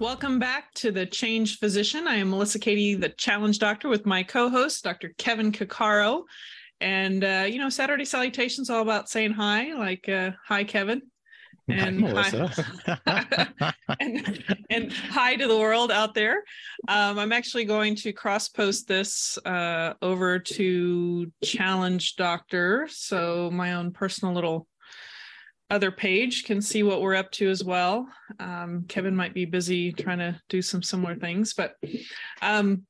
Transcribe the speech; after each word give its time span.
Welcome 0.00 0.38
back 0.38 0.72
to 0.74 0.92
the 0.92 1.06
Changed 1.06 1.58
Physician. 1.58 2.06
I 2.06 2.14
am 2.14 2.30
Melissa 2.30 2.60
Cady, 2.60 2.94
the 2.94 3.08
Challenge 3.08 3.58
Doctor, 3.58 3.88
with 3.88 4.06
my 4.06 4.22
co-host, 4.22 4.84
Dr. 4.84 5.12
Kevin 5.18 5.50
Cuccaro. 5.50 6.22
And 6.80 7.24
uh, 7.24 7.46
you 7.48 7.58
know, 7.58 7.68
Saturday 7.68 8.04
salutations 8.04 8.70
all 8.70 8.82
about 8.82 9.08
saying 9.08 9.32
hi, 9.32 9.74
like 9.74 10.08
uh, 10.08 10.30
hi, 10.46 10.62
Kevin. 10.62 11.02
And 11.68 12.06
hi, 12.06 13.72
and, 14.00 14.44
and 14.70 14.92
hi 14.92 15.34
to 15.34 15.48
the 15.48 15.58
world 15.58 15.90
out 15.90 16.14
there. 16.14 16.44
Um, 16.86 17.18
I'm 17.18 17.32
actually 17.32 17.64
going 17.64 17.96
to 17.96 18.12
cross 18.12 18.48
post 18.48 18.86
this 18.86 19.36
uh, 19.44 19.94
over 20.00 20.38
to 20.38 21.32
Challenge 21.42 22.14
Doctor, 22.14 22.86
so 22.88 23.50
my 23.52 23.74
own 23.74 23.90
personal 23.90 24.32
little 24.32 24.68
other 25.70 25.90
page 25.90 26.44
can 26.44 26.62
see 26.62 26.82
what 26.82 27.02
we're 27.02 27.14
up 27.14 27.30
to 27.32 27.48
as 27.48 27.62
well. 27.62 28.08
Um, 28.40 28.84
Kevin 28.88 29.14
might 29.14 29.34
be 29.34 29.44
busy 29.44 29.92
trying 29.92 30.18
to 30.18 30.40
do 30.48 30.62
some 30.62 30.82
similar 30.82 31.14
things, 31.14 31.54
but 31.54 31.76
um, 32.40 32.84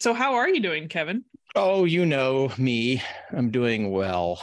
so 0.00 0.12
how 0.12 0.34
are 0.34 0.48
you 0.48 0.60
doing, 0.60 0.88
Kevin? 0.88 1.24
Oh, 1.54 1.84
you 1.84 2.04
know 2.04 2.50
me. 2.58 3.02
I'm 3.32 3.50
doing 3.50 3.90
well. 3.92 4.42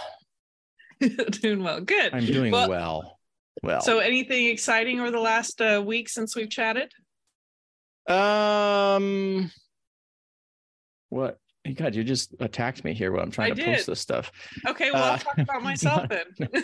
doing 1.41 1.61
well. 1.63 1.81
Good. 1.81 2.13
I'm 2.13 2.25
doing 2.25 2.51
well, 2.51 2.69
well. 2.69 3.19
Well. 3.63 3.81
So, 3.81 3.99
anything 3.99 4.47
exciting 4.47 4.99
over 4.99 5.11
the 5.11 5.19
last 5.19 5.61
uh, 5.61 5.83
week 5.85 6.07
since 6.07 6.35
we've 6.35 6.49
chatted? 6.49 6.91
Um, 8.07 9.51
what? 11.09 11.37
God, 11.75 11.93
you 11.95 12.03
just 12.03 12.33
attacked 12.39 12.83
me 12.83 12.93
here 12.93 13.11
while 13.11 13.23
I'm 13.23 13.31
trying 13.31 13.51
I 13.51 13.55
to 13.55 13.63
did. 13.63 13.75
post 13.75 13.87
this 13.87 13.99
stuff. 13.99 14.31
Okay, 14.67 14.89
well, 14.91 15.03
uh, 15.03 15.11
I'll 15.11 15.17
talk 15.19 15.37
about 15.37 15.63
myself 15.63 16.09
then. 16.09 16.25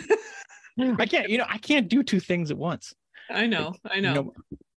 I 0.78 1.06
can't, 1.06 1.28
you 1.28 1.38
know, 1.38 1.46
I 1.48 1.58
can't 1.58 1.88
do 1.88 2.02
two 2.02 2.20
things 2.20 2.50
at 2.50 2.56
once. 2.56 2.94
I 3.30 3.46
know, 3.46 3.74
like, 3.84 3.96
I 3.96 4.00
know. 4.00 4.14
You 4.14 4.32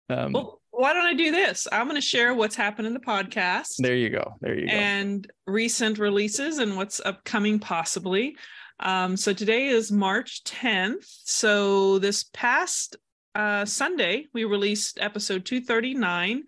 know 0.09 0.17
um, 0.17 0.33
well, 0.33 0.61
why 0.71 0.95
don't 0.95 1.07
I 1.07 1.15
do 1.15 1.31
this? 1.31 1.67
I'm 1.71 1.87
going 1.87 1.97
to 1.97 2.07
share 2.07 2.35
what's 2.35 2.57
happened 2.57 2.87
in 2.87 2.95
the 2.95 3.01
podcast. 3.01 3.75
There 3.79 3.97
you 3.97 4.11
go. 4.11 4.37
There 4.41 4.59
you 4.59 4.67
go. 4.67 4.73
And 4.73 5.31
recent 5.47 5.99
releases 5.99 6.59
and 6.59 6.77
what's 6.77 7.01
upcoming 7.01 7.59
possibly. 7.59 8.37
Um, 8.81 9.17
so 9.17 9.33
today 9.33 9.67
is 9.67 9.91
March 9.91 10.45
10th. 10.45 11.05
So 11.25 11.99
this 11.99 12.25
past 12.33 12.97
uh, 13.35 13.65
Sunday, 13.65 14.27
we 14.33 14.45
released 14.45 14.99
episode 15.01 15.45
239 15.45 16.45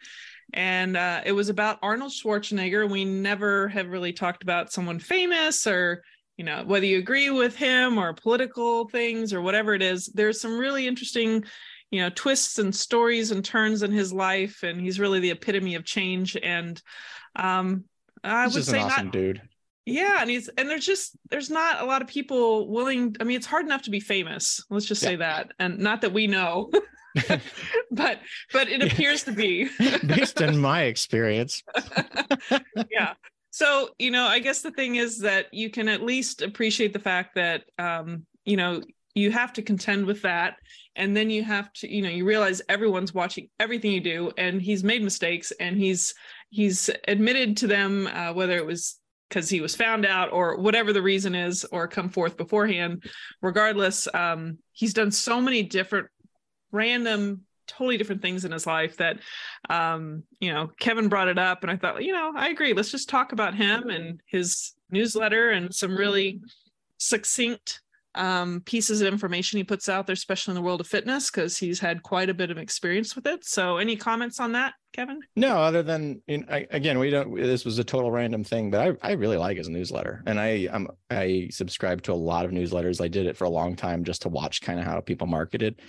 and 0.52 0.96
uh, 0.96 1.20
it 1.24 1.32
was 1.32 1.48
about 1.48 1.78
Arnold 1.82 2.12
Schwarzenegger. 2.12 2.90
We 2.90 3.04
never 3.04 3.68
have 3.68 3.88
really 3.88 4.12
talked 4.12 4.42
about 4.42 4.72
someone 4.72 4.98
famous 4.98 5.66
or 5.66 6.02
you 6.40 6.46
know 6.46 6.64
whether 6.64 6.86
you 6.86 6.96
agree 6.96 7.28
with 7.28 7.54
him 7.54 7.98
or 7.98 8.14
political 8.14 8.88
things 8.88 9.34
or 9.34 9.42
whatever 9.42 9.74
it 9.74 9.82
is 9.82 10.06
there's 10.06 10.40
some 10.40 10.56
really 10.56 10.86
interesting 10.86 11.44
you 11.90 12.00
know 12.00 12.08
twists 12.14 12.58
and 12.58 12.74
stories 12.74 13.30
and 13.30 13.44
turns 13.44 13.82
in 13.82 13.92
his 13.92 14.10
life 14.10 14.62
and 14.62 14.80
he's 14.80 14.98
really 14.98 15.20
the 15.20 15.32
epitome 15.32 15.74
of 15.74 15.84
change. 15.84 16.38
And 16.42 16.80
um 17.36 17.84
i 18.24 18.46
he's 18.46 18.54
would 18.54 18.64
say 18.64 18.80
awesome 18.80 19.06
not, 19.06 19.12
dude. 19.12 19.42
Yeah 19.84 20.22
and 20.22 20.30
he's 20.30 20.48
and 20.48 20.66
there's 20.66 20.86
just 20.86 21.14
there's 21.28 21.50
not 21.50 21.82
a 21.82 21.84
lot 21.84 22.00
of 22.00 22.08
people 22.08 22.70
willing 22.70 23.16
i 23.20 23.24
mean 23.24 23.36
it's 23.36 23.44
hard 23.44 23.66
enough 23.66 23.82
to 23.82 23.90
be 23.90 24.00
famous 24.00 24.64
let's 24.70 24.86
just 24.86 25.02
say 25.02 25.16
that 25.16 25.52
and 25.58 25.78
not 25.78 26.00
that 26.00 26.14
we 26.14 26.26
know 26.26 26.70
but 27.90 28.20
but 28.52 28.68
it 28.68 28.84
appears 28.84 29.24
to 29.24 29.32
be. 29.32 29.68
Based 30.06 30.40
on 30.40 30.58
my 30.58 30.82
experience. 30.82 31.64
Yeah 32.88 33.14
so, 33.50 33.90
you 33.98 34.10
know, 34.10 34.26
I 34.26 34.38
guess 34.38 34.62
the 34.62 34.70
thing 34.70 34.96
is 34.96 35.18
that 35.20 35.52
you 35.52 35.70
can 35.70 35.88
at 35.88 36.02
least 36.02 36.42
appreciate 36.42 36.92
the 36.92 36.98
fact 36.98 37.34
that, 37.34 37.64
um, 37.78 38.24
you 38.44 38.56
know, 38.56 38.82
you 39.14 39.32
have 39.32 39.52
to 39.54 39.62
contend 39.62 40.06
with 40.06 40.22
that. 40.22 40.56
And 40.94 41.16
then 41.16 41.30
you 41.30 41.42
have 41.42 41.72
to, 41.74 41.92
you 41.92 42.02
know, 42.02 42.08
you 42.08 42.24
realize 42.24 42.62
everyone's 42.68 43.12
watching 43.12 43.48
everything 43.58 43.92
you 43.92 44.00
do 44.00 44.32
and 44.38 44.62
he's 44.62 44.84
made 44.84 45.02
mistakes 45.02 45.52
and 45.58 45.76
he's, 45.76 46.14
he's 46.50 46.90
admitted 47.08 47.56
to 47.58 47.66
them, 47.66 48.06
uh, 48.06 48.32
whether 48.32 48.56
it 48.56 48.66
was 48.66 49.00
because 49.28 49.48
he 49.48 49.60
was 49.60 49.76
found 49.76 50.04
out 50.04 50.32
or 50.32 50.58
whatever 50.58 50.92
the 50.92 51.02
reason 51.02 51.34
is 51.34 51.64
or 51.70 51.86
come 51.86 52.08
forth 52.08 52.36
beforehand 52.36 53.04
regardless 53.40 54.08
um, 54.12 54.58
he's 54.72 54.92
done 54.92 55.12
so 55.12 55.40
many 55.40 55.62
different 55.62 56.08
random 56.72 57.42
totally 57.70 57.96
different 57.96 58.22
things 58.22 58.44
in 58.44 58.52
his 58.52 58.66
life 58.66 58.96
that 58.96 59.18
um, 59.68 60.22
you 60.40 60.52
know 60.52 60.70
kevin 60.78 61.08
brought 61.08 61.28
it 61.28 61.38
up 61.38 61.62
and 61.62 61.70
i 61.70 61.76
thought 61.76 62.02
you 62.02 62.12
know 62.12 62.32
i 62.36 62.48
agree 62.48 62.72
let's 62.72 62.90
just 62.90 63.08
talk 63.08 63.32
about 63.32 63.54
him 63.54 63.88
and 63.88 64.20
his 64.26 64.72
newsletter 64.90 65.50
and 65.50 65.74
some 65.74 65.96
really 65.96 66.40
succinct 66.98 67.80
um, 68.16 68.60
pieces 68.62 69.00
of 69.00 69.06
information 69.06 69.58
he 69.58 69.64
puts 69.64 69.88
out 69.88 70.06
there 70.06 70.14
especially 70.14 70.52
in 70.52 70.56
the 70.56 70.62
world 70.62 70.80
of 70.80 70.86
fitness 70.86 71.30
because 71.30 71.56
he's 71.56 71.78
had 71.78 72.02
quite 72.02 72.28
a 72.28 72.34
bit 72.34 72.50
of 72.50 72.58
experience 72.58 73.14
with 73.14 73.24
it. 73.26 73.44
So 73.44 73.76
any 73.76 73.94
comments 73.94 74.40
on 74.40 74.50
that 74.52 74.74
kevin? 74.92 75.20
No 75.36 75.58
other 75.58 75.84
than 75.84 76.20
you 76.26 76.38
know, 76.38 76.46
I, 76.50 76.66
again 76.70 76.98
we 76.98 77.10
don't 77.10 77.34
this 77.36 77.64
was 77.64 77.78
a 77.78 77.84
total 77.84 78.10
random 78.10 78.42
thing 78.42 78.68
but 78.68 78.98
i, 79.00 79.10
I 79.10 79.12
really 79.12 79.36
like 79.36 79.56
his 79.56 79.68
newsletter 79.68 80.24
and 80.26 80.40
i 80.40 80.68
I'm, 80.72 80.88
i 81.08 81.46
subscribe 81.52 82.02
to 82.02 82.12
a 82.12 82.14
lot 82.14 82.44
of 82.44 82.50
newsletters. 82.50 83.00
I 83.00 83.06
did 83.06 83.26
it 83.26 83.36
for 83.36 83.44
a 83.44 83.50
long 83.50 83.76
time 83.76 84.02
just 84.02 84.22
to 84.22 84.28
watch 84.28 84.60
kind 84.60 84.80
of 84.80 84.86
how 84.86 85.00
people 85.00 85.28
marketed 85.28 85.80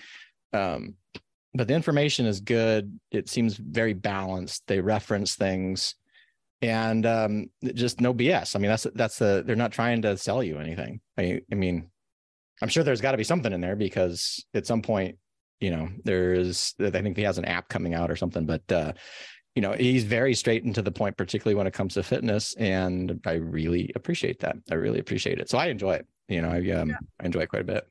um, 0.53 0.95
but 1.53 1.67
the 1.67 1.73
information 1.73 2.25
is 2.25 2.39
good. 2.39 2.99
It 3.11 3.29
seems 3.29 3.55
very 3.57 3.93
balanced. 3.93 4.63
They 4.67 4.79
reference 4.79 5.35
things 5.35 5.95
and 6.61 7.05
um, 7.05 7.49
just 7.73 7.99
no 8.01 8.13
BS. 8.13 8.55
I 8.55 8.59
mean, 8.59 8.69
that's 8.69 8.87
that's 8.93 9.17
the 9.17 9.43
they're 9.45 9.55
not 9.55 9.71
trying 9.71 10.03
to 10.03 10.17
sell 10.17 10.43
you 10.43 10.59
anything. 10.59 11.01
I, 11.17 11.41
I 11.51 11.55
mean, 11.55 11.89
I'm 12.61 12.69
sure 12.69 12.83
there's 12.83 13.01
got 13.01 13.11
to 13.11 13.17
be 13.17 13.23
something 13.23 13.51
in 13.51 13.61
there 13.61 13.75
because 13.75 14.45
at 14.53 14.67
some 14.67 14.81
point, 14.81 15.17
you 15.59 15.71
know, 15.71 15.89
there's 16.03 16.75
I 16.79 16.89
think 16.89 17.17
he 17.17 17.23
has 17.23 17.37
an 17.37 17.45
app 17.45 17.67
coming 17.67 17.93
out 17.93 18.11
or 18.11 18.15
something, 18.15 18.45
but 18.45 18.71
uh, 18.71 18.93
you 19.55 19.61
know, 19.61 19.73
he's 19.73 20.03
very 20.03 20.33
straight 20.33 20.63
and 20.63 20.75
to 20.75 20.81
the 20.81 20.91
point, 20.91 21.17
particularly 21.17 21.55
when 21.55 21.67
it 21.67 21.73
comes 21.73 21.95
to 21.95 22.03
fitness, 22.03 22.53
and 22.55 23.19
I 23.25 23.33
really 23.33 23.91
appreciate 23.95 24.39
that. 24.39 24.55
I 24.69 24.75
really 24.75 24.99
appreciate 24.99 25.39
it. 25.39 25.49
So 25.49 25.57
I 25.57 25.67
enjoy 25.67 25.95
it. 25.95 26.07
You 26.27 26.41
know, 26.41 26.49
I 26.49 26.57
um, 26.71 26.89
yeah. 26.89 26.95
I 27.19 27.25
enjoy 27.25 27.41
it 27.41 27.49
quite 27.49 27.63
a 27.63 27.65
bit. 27.65 27.87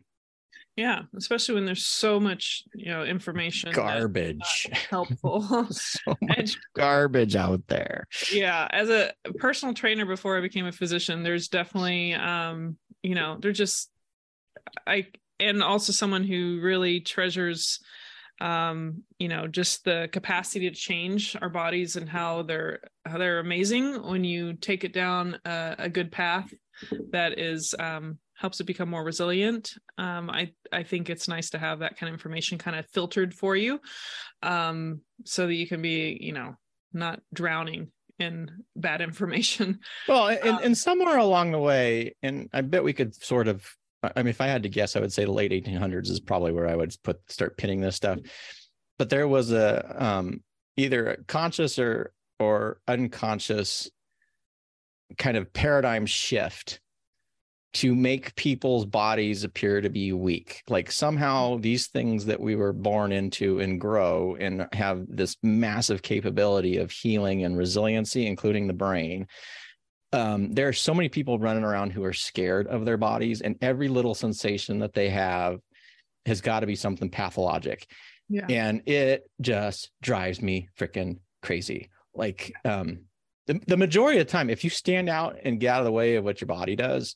Yeah, 0.77 1.03
especially 1.17 1.57
when 1.57 1.67
there's 1.67 1.85
so 1.85 2.19
much, 2.19 2.65
you 2.75 2.91
know, 2.91 3.05
information. 3.05 3.73
Garbage. 3.73 4.69
Helpful. 4.89 5.67
so 5.71 6.01
much 6.23 6.39
and, 6.39 6.57
garbage 6.75 7.37
out 7.37 7.67
there. 7.67 8.07
Yeah, 8.33 8.67
as 8.71 8.89
a 8.89 9.13
personal 9.39 9.75
trainer 9.75 10.07
before 10.07 10.39
I 10.39 10.41
became 10.41 10.67
a 10.67 10.73
physician, 10.73 11.23
there's 11.23 11.49
definitely 11.49 12.15
um, 12.15 12.77
you 13.03 13.15
know, 13.15 13.37
they're 13.41 13.53
just 13.53 13.91
I 14.87 15.09
and 15.39 15.63
also 15.63 15.93
someone 15.93 16.25
who 16.25 16.61
really 16.63 17.01
treasures 17.01 17.81
um, 18.41 19.03
you 19.19 19.29
know, 19.29 19.47
just 19.47 19.85
the 19.85 20.09
capacity 20.13 20.71
to 20.71 20.75
change 20.75 21.37
our 21.43 21.51
bodies 21.51 21.97
and 21.97 22.09
how 22.09 22.43
they're 22.43 22.81
how 23.05 23.19
they're 23.19 23.41
amazing 23.41 24.03
when 24.03 24.25
you 24.25 24.55
take 24.55 24.85
it 24.85 24.95
down 24.95 25.39
a, 25.45 25.75
a 25.79 25.89
good 25.91 26.11
path 26.11 26.51
that 27.11 27.39
is 27.39 27.75
um 27.79 28.19
helps 28.41 28.59
it 28.59 28.65
become 28.65 28.89
more 28.89 29.05
resilient. 29.05 29.75
Um, 29.99 30.31
I 30.31 30.53
I 30.73 30.83
think 30.83 31.11
it's 31.11 31.29
nice 31.29 31.51
to 31.51 31.59
have 31.59 31.81
that 31.81 31.99
kind 31.99 32.09
of 32.09 32.15
information 32.15 32.57
kind 32.57 32.77
of 32.77 32.87
filtered 32.87 33.35
for 33.35 33.55
you, 33.55 33.81
um, 34.43 35.03
so 35.25 35.47
that 35.47 35.55
you 35.55 35.69
can 35.69 35.83
be 35.83 36.17
you 36.21 36.33
know 36.33 36.57
not 36.93 37.21
drowning 37.35 37.93
in 38.19 38.51
bad 38.75 39.01
information. 39.09 39.81
Well, 40.09 40.29
and, 40.29 40.49
um, 40.49 40.61
and 40.65 40.79
somewhere 40.79 41.19
along 41.19 41.53
the 41.53 41.59
way, 41.59 42.17
and 42.23 42.49
I 42.53 42.63
bet 42.63 42.83
we 42.83 42.95
could 42.95 43.15
sort 43.15 43.47
of. 43.47 43.65
I 44.03 44.23
mean, 44.23 44.31
if 44.31 44.41
I 44.41 44.47
had 44.47 44.63
to 44.63 44.71
guess, 44.71 44.97
I 44.97 45.01
would 45.01 45.13
say 45.13 45.27
the 45.27 45.33
late 45.33 45.53
1800s 45.53 46.09
is 46.09 46.21
probably 46.21 46.53
where 46.53 46.67
I 46.67 46.75
would 46.75 46.95
put 47.05 47.19
start 47.31 47.59
pinning 47.59 47.83
this 47.83 47.97
stuff. 47.97 48.19
But 48.99 49.11
there 49.11 49.29
was 49.29 49.53
a 49.53 50.03
um, 50.03 50.43
either 50.79 51.09
a 51.09 51.25
conscious 51.25 51.79
or 51.79 52.15
or 52.39 52.81
unconscious 52.89 53.91
kind 55.19 55.37
of 55.37 55.53
paradigm 55.53 56.07
shift 56.07 56.81
to 57.73 57.95
make 57.95 58.35
people's 58.35 58.85
bodies 58.85 59.45
appear 59.45 59.81
to 59.81 59.89
be 59.89 60.13
weak. 60.13 60.63
Like 60.69 60.91
somehow 60.91 61.59
these 61.59 61.87
things 61.87 62.27
that 62.27 62.41
we 62.41 62.57
were 62.57 62.73
born 62.73 63.13
into 63.13 63.61
and 63.61 63.81
grow 63.81 64.37
and 64.41 64.67
have 64.73 65.05
this 65.09 65.37
massive 65.43 66.03
capability 66.03 66.79
of 66.79 66.91
healing 66.91 67.45
and 67.45 67.57
resiliency, 67.57 68.27
including 68.27 68.67
the 68.67 68.73
brain. 68.73 69.29
Um, 70.13 70.53
there 70.53 70.67
are 70.67 70.73
so 70.73 70.93
many 70.93 71.09
people 71.09 71.39
running 71.39 71.63
around 71.63 71.93
who 71.93 72.03
are 72.03 72.13
scared 72.13 72.67
of 72.67 72.85
their 72.85 72.97
bodies, 72.97 73.41
and 73.41 73.55
every 73.61 73.87
little 73.87 74.17
sensation 74.17 74.81
that 74.81 74.93
they 74.93 75.09
have 75.09 75.61
has 76.27 76.41
got 76.41 76.61
to 76.61 76.67
be 76.67 76.75
something 76.75 77.09
pathologic. 77.09 77.87
Yeah. 78.29 78.47
And 78.49 78.83
it 78.89 79.31
just 79.41 79.91
drives 80.03 80.43
me 80.43 80.69
freaking 80.77 81.19
crazy. 81.43 81.91
Like, 82.13 82.53
um, 82.65 83.05
the, 83.47 83.61
the 83.67 83.77
majority 83.77 84.19
of 84.19 84.27
the 84.27 84.33
time, 84.33 84.51
if 84.51 84.65
you 84.65 84.71
stand 84.71 85.09
out 85.09 85.37
and 85.45 85.61
get 85.61 85.75
out 85.75 85.81
of 85.81 85.85
the 85.85 85.93
way 85.93 86.17
of 86.17 86.25
what 86.25 86.41
your 86.41 86.47
body 86.47 86.75
does, 86.75 87.15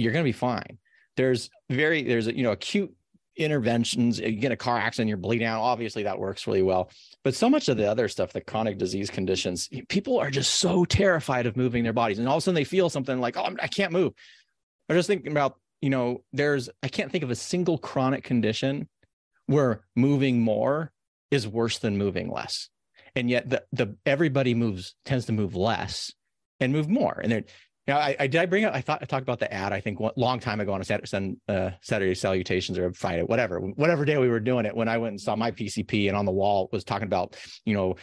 you're 0.00 0.12
going 0.12 0.24
to 0.24 0.28
be 0.28 0.32
fine. 0.32 0.78
There's 1.16 1.50
very, 1.68 2.02
there's 2.02 2.26
you 2.26 2.42
know, 2.42 2.52
acute 2.52 2.94
interventions. 3.36 4.18
You 4.18 4.32
get 4.32 4.52
a 4.52 4.56
car 4.56 4.78
accident, 4.78 5.08
you're 5.08 5.16
bleeding 5.16 5.46
out. 5.46 5.62
Obviously, 5.62 6.02
that 6.04 6.18
works 6.18 6.46
really 6.46 6.62
well. 6.62 6.90
But 7.24 7.34
so 7.34 7.48
much 7.48 7.68
of 7.68 7.76
the 7.76 7.90
other 7.90 8.08
stuff, 8.08 8.32
the 8.32 8.40
chronic 8.40 8.78
disease 8.78 9.10
conditions, 9.10 9.68
people 9.88 10.18
are 10.18 10.30
just 10.30 10.56
so 10.56 10.84
terrified 10.84 11.46
of 11.46 11.56
moving 11.56 11.84
their 11.84 11.92
bodies. 11.92 12.18
And 12.18 12.28
all 12.28 12.36
of 12.36 12.38
a 12.38 12.42
sudden 12.42 12.54
they 12.54 12.64
feel 12.64 12.90
something 12.90 13.20
like, 13.20 13.36
oh, 13.36 13.54
I 13.60 13.66
can't 13.66 13.92
move. 13.92 14.12
I'm 14.88 14.96
just 14.96 15.06
thinking 15.06 15.32
about, 15.32 15.58
you 15.80 15.90
know, 15.90 16.22
there's, 16.32 16.68
I 16.82 16.88
can't 16.88 17.10
think 17.10 17.24
of 17.24 17.30
a 17.30 17.36
single 17.36 17.78
chronic 17.78 18.24
condition 18.24 18.88
where 19.46 19.82
moving 19.96 20.40
more 20.40 20.92
is 21.30 21.46
worse 21.46 21.78
than 21.78 21.98
moving 21.98 22.30
less. 22.30 22.68
And 23.16 23.28
yet 23.30 23.48
the, 23.48 23.64
the 23.72 23.96
everybody 24.06 24.54
moves, 24.54 24.94
tends 25.04 25.26
to 25.26 25.32
move 25.32 25.56
less 25.56 26.12
and 26.60 26.72
move 26.72 26.88
more. 26.88 27.18
And 27.22 27.44
now, 27.90 27.98
I, 27.98 28.14
I, 28.20 28.26
did 28.28 28.40
I 28.40 28.46
bring 28.46 28.64
up? 28.64 28.72
I 28.72 28.82
thought 28.82 29.00
I 29.02 29.04
talked 29.04 29.24
about 29.24 29.40
the 29.40 29.52
ad. 29.52 29.72
I 29.72 29.80
think 29.80 29.98
one 29.98 30.12
long 30.14 30.38
time 30.38 30.60
ago 30.60 30.72
on 30.72 30.80
a 30.80 30.84
Saturday, 30.84 31.36
uh, 31.48 31.70
Saturday 31.80 32.14
salutations 32.14 32.78
or 32.78 32.92
Friday, 32.92 33.22
whatever, 33.24 33.58
whatever 33.58 34.04
day 34.04 34.16
we 34.16 34.28
were 34.28 34.38
doing 34.38 34.64
it. 34.64 34.76
When 34.76 34.88
I 34.88 34.98
went 34.98 35.10
and 35.10 35.20
saw 35.20 35.34
my 35.34 35.50
PCP 35.50 36.06
and 36.06 36.16
on 36.16 36.24
the 36.24 36.30
wall 36.30 36.68
was 36.70 36.84
talking 36.84 37.08
about 37.08 37.36
you 37.64 37.74
know 37.74 37.96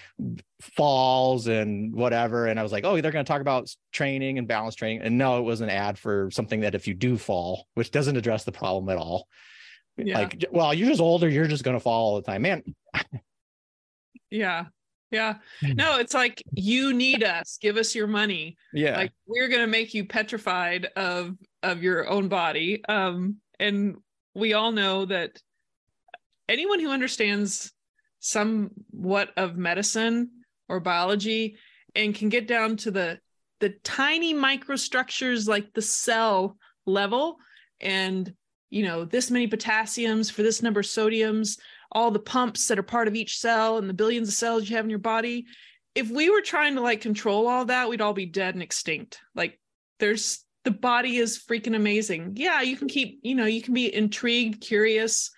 falls 0.59 1.47
and 1.47 1.95
whatever, 1.95 2.47
and 2.47 2.59
I 2.59 2.63
was 2.63 2.73
like, 2.73 2.83
oh, 2.83 2.99
they're 2.99 3.13
going 3.13 3.23
to 3.23 3.31
talk 3.31 3.39
about 3.39 3.73
training 3.93 4.37
and 4.37 4.45
balance 4.45 4.75
training. 4.75 5.03
And 5.03 5.17
no, 5.17 5.37
it 5.37 5.43
was 5.43 5.61
an 5.61 5.69
ad 5.69 5.97
for 5.97 6.29
something 6.31 6.59
that 6.59 6.75
if 6.75 6.85
you 6.85 6.93
do 6.93 7.17
fall, 7.17 7.65
which 7.75 7.89
doesn't 7.89 8.17
address 8.17 8.43
the 8.43 8.51
problem 8.51 8.89
at 8.89 8.97
all. 8.97 9.25
Yeah. 9.95 10.19
Like, 10.19 10.43
well, 10.51 10.73
you're 10.73 10.89
just 10.89 10.99
older. 10.99 11.29
You're 11.29 11.47
just 11.47 11.63
going 11.63 11.77
to 11.77 11.81
fall 11.81 12.09
all 12.09 12.15
the 12.17 12.23
time, 12.23 12.41
man. 12.41 12.61
yeah 14.29 14.65
yeah. 15.12 15.36
Hmm. 15.62 15.74
No, 15.74 16.00
it's 16.00 16.13
like 16.13 16.44
you 16.51 16.94
need 16.94 17.24
us. 17.24 17.57
Give 17.62 17.77
us 17.77 17.95
your 17.95 18.07
money. 18.07 18.57
Yeah. 18.74 18.98
Like 18.98 19.13
we're 19.25 19.48
going 19.48 19.62
to 19.62 19.68
make 19.68 19.94
you 19.94 20.06
petrified 20.06 20.88
of 20.95 21.36
of 21.63 21.83
your 21.83 22.07
own 22.09 22.27
body. 22.27 22.83
Um 22.88 23.38
and 23.59 23.98
we 24.36 24.54
all 24.54 24.71
know 24.71 25.06
that 25.06 25.42
anyone 26.48 26.80
who 26.80 26.92
understands 26.92 27.71
somewhat 28.19 29.31
of 29.38 29.57
medicine 29.57 30.30
or 30.69 30.80
biology 30.80 31.57
and 31.95 32.13
can 32.13 32.30
get 32.30 32.48
down 32.48 32.77
to 32.77 32.92
the 32.92 33.19
the 33.59 33.69
tiny 33.83 34.33
microstructures 34.33 35.48
like 35.48 35.74
the 35.74 35.81
cell 35.81 36.57
level 36.86 37.38
and 37.81 38.33
you 38.69 38.83
know 38.83 39.05
this 39.05 39.31
many 39.31 39.47
potassiums 39.47 40.31
for 40.31 40.43
this 40.43 40.61
number 40.61 40.81
of 40.81 40.85
sodiums 40.85 41.57
all 41.91 42.11
the 42.11 42.19
pumps 42.19 42.67
that 42.67 42.79
are 42.79 42.83
part 42.83 43.07
of 43.07 43.15
each 43.15 43.39
cell 43.39 43.77
and 43.77 43.89
the 43.89 43.93
billions 43.93 44.27
of 44.27 44.33
cells 44.33 44.69
you 44.69 44.75
have 44.75 44.85
in 44.85 44.89
your 44.89 44.99
body. 44.99 45.45
If 45.95 46.09
we 46.09 46.29
were 46.29 46.41
trying 46.41 46.75
to 46.75 46.81
like 46.81 47.01
control 47.01 47.47
all 47.47 47.65
that 47.65 47.89
we'd 47.89 48.01
all 48.01 48.13
be 48.13 48.25
dead 48.25 48.53
and 48.53 48.61
extinct. 48.61 49.19
Like 49.35 49.59
there's 49.99 50.43
the 50.63 50.71
body 50.71 51.17
is 51.17 51.41
freaking 51.41 51.75
amazing. 51.75 52.33
Yeah 52.35 52.61
you 52.61 52.77
can 52.77 52.87
keep 52.87 53.19
you 53.23 53.35
know 53.35 53.45
you 53.45 53.61
can 53.61 53.73
be 53.73 53.93
intrigued 53.93 54.61
curious 54.61 55.31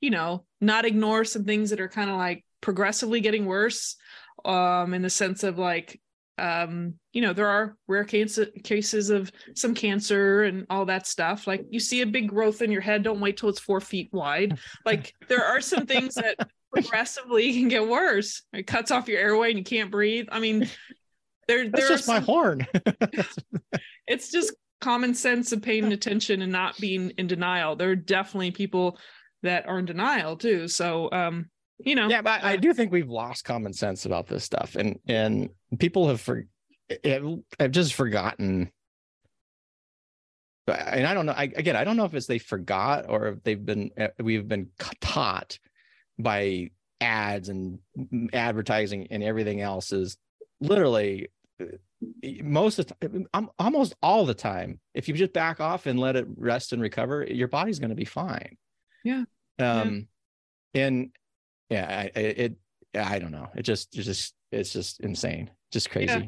you 0.00 0.10
know 0.10 0.44
not 0.60 0.84
ignore 0.84 1.24
some 1.24 1.44
things 1.44 1.70
that 1.70 1.80
are 1.80 1.88
kind 1.88 2.10
of 2.10 2.16
like 2.16 2.44
progressively 2.60 3.20
getting 3.20 3.46
worse 3.46 3.96
um 4.44 4.92
in 4.94 5.02
the 5.02 5.10
sense 5.10 5.42
of 5.42 5.58
like 5.58 6.00
um 6.38 6.94
you 7.12 7.22
know 7.22 7.32
there 7.32 7.48
are 7.48 7.76
rare 7.88 8.04
cancer 8.04 8.46
cases 8.62 9.08
of 9.10 9.32
some 9.54 9.74
cancer 9.74 10.42
and 10.44 10.66
all 10.70 10.84
that 10.84 11.06
stuff. 11.06 11.46
Like 11.46 11.64
you 11.70 11.80
see 11.80 12.02
a 12.02 12.06
big 12.06 12.28
growth 12.28 12.62
in 12.62 12.70
your 12.70 12.82
head 12.82 13.02
don't 13.02 13.20
wait 13.20 13.36
till 13.36 13.48
it's 13.48 13.60
four 13.60 13.80
feet 13.80 14.10
wide. 14.12 14.58
Like 14.84 15.14
there 15.28 15.44
are 15.44 15.60
some 15.60 15.86
things 15.86 16.14
that 16.14 16.36
progressively 16.72 17.52
can 17.54 17.68
get 17.68 17.88
worse. 17.88 18.42
It 18.52 18.66
cuts 18.66 18.90
off 18.90 19.08
your 19.08 19.18
airway 19.18 19.50
and 19.50 19.58
you 19.58 19.64
can't 19.64 19.90
breathe. 19.90 20.26
I 20.30 20.40
mean 20.40 20.68
there 21.48 21.68
that's 21.68 21.88
just 21.88 22.04
some, 22.04 22.16
my 22.16 22.20
horn. 22.20 22.66
It's 24.08 24.30
just 24.30 24.54
common 24.80 25.14
sense 25.14 25.50
of 25.50 25.62
paying 25.62 25.92
attention 25.92 26.40
and 26.40 26.52
not 26.52 26.78
being 26.78 27.10
in 27.18 27.26
denial. 27.26 27.74
There 27.74 27.90
are 27.90 27.96
definitely 27.96 28.52
people 28.52 28.98
that 29.42 29.66
are 29.66 29.80
in 29.80 29.84
denial 29.84 30.36
too. 30.36 30.68
So 30.68 31.10
um 31.10 31.50
you 31.78 31.94
know. 31.94 32.08
Yeah 32.08 32.22
but 32.22 32.42
uh, 32.42 32.48
i 32.48 32.56
do 32.56 32.72
think 32.72 32.92
we've 32.92 33.08
lost 33.08 33.44
common 33.44 33.72
sense 33.72 34.06
about 34.06 34.26
this 34.26 34.44
stuff 34.44 34.76
and 34.76 34.98
and 35.06 35.50
people 35.78 36.08
have 36.08 36.20
for 36.20 36.46
have 37.58 37.70
just 37.70 37.94
forgotten. 37.94 38.70
And 40.68 41.06
i 41.06 41.14
don't 41.14 41.26
know 41.26 41.32
I, 41.32 41.44
again 41.44 41.76
i 41.76 41.84
don't 41.84 41.96
know 41.96 42.06
if 42.06 42.14
it's 42.14 42.26
they 42.26 42.38
forgot 42.38 43.06
or 43.08 43.28
if 43.28 43.42
they've 43.44 43.64
been 43.64 43.90
uh, 43.96 44.08
we've 44.18 44.48
been 44.48 44.70
taught 45.00 45.60
by 46.18 46.70
ads 47.00 47.48
and 47.48 47.78
advertising 48.32 49.06
and 49.10 49.22
everything 49.22 49.60
else 49.60 49.92
is 49.92 50.16
literally 50.60 51.28
uh, 51.60 51.66
most 52.42 52.80
of 52.80 52.86
the 53.00 53.26
time, 53.32 53.48
almost 53.60 53.94
all 54.02 54.26
the 54.26 54.34
time 54.34 54.80
if 54.92 55.06
you 55.06 55.14
just 55.14 55.32
back 55.32 55.60
off 55.60 55.86
and 55.86 56.00
let 56.00 56.16
it 56.16 56.26
rest 56.36 56.72
and 56.72 56.82
recover 56.82 57.24
your 57.24 57.48
body's 57.48 57.78
going 57.78 57.90
to 57.90 57.96
be 57.96 58.04
fine. 58.04 58.56
Yeah. 59.04 59.24
Um 59.60 60.08
yeah. 60.74 60.86
and 60.86 61.10
yeah, 61.70 62.08
I, 62.14 62.18
it, 62.18 62.54
I 62.94 63.18
don't 63.18 63.32
know. 63.32 63.48
It 63.54 63.62
just, 63.62 63.96
it's 63.96 64.06
just, 64.06 64.34
it's 64.52 64.72
just 64.72 65.00
insane, 65.00 65.50
just 65.72 65.90
crazy. 65.90 66.12
Yeah. 66.12 66.22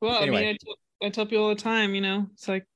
Well, 0.00 0.22
anyway. 0.22 0.38
I 0.38 0.40
mean, 0.40 0.48
I, 0.48 0.52
t- 0.52 1.06
I 1.06 1.08
tell 1.10 1.26
people 1.26 1.44
all 1.44 1.50
the 1.50 1.54
time, 1.56 1.94
you 1.94 2.00
know, 2.00 2.26
it's 2.32 2.48
like, 2.48 2.66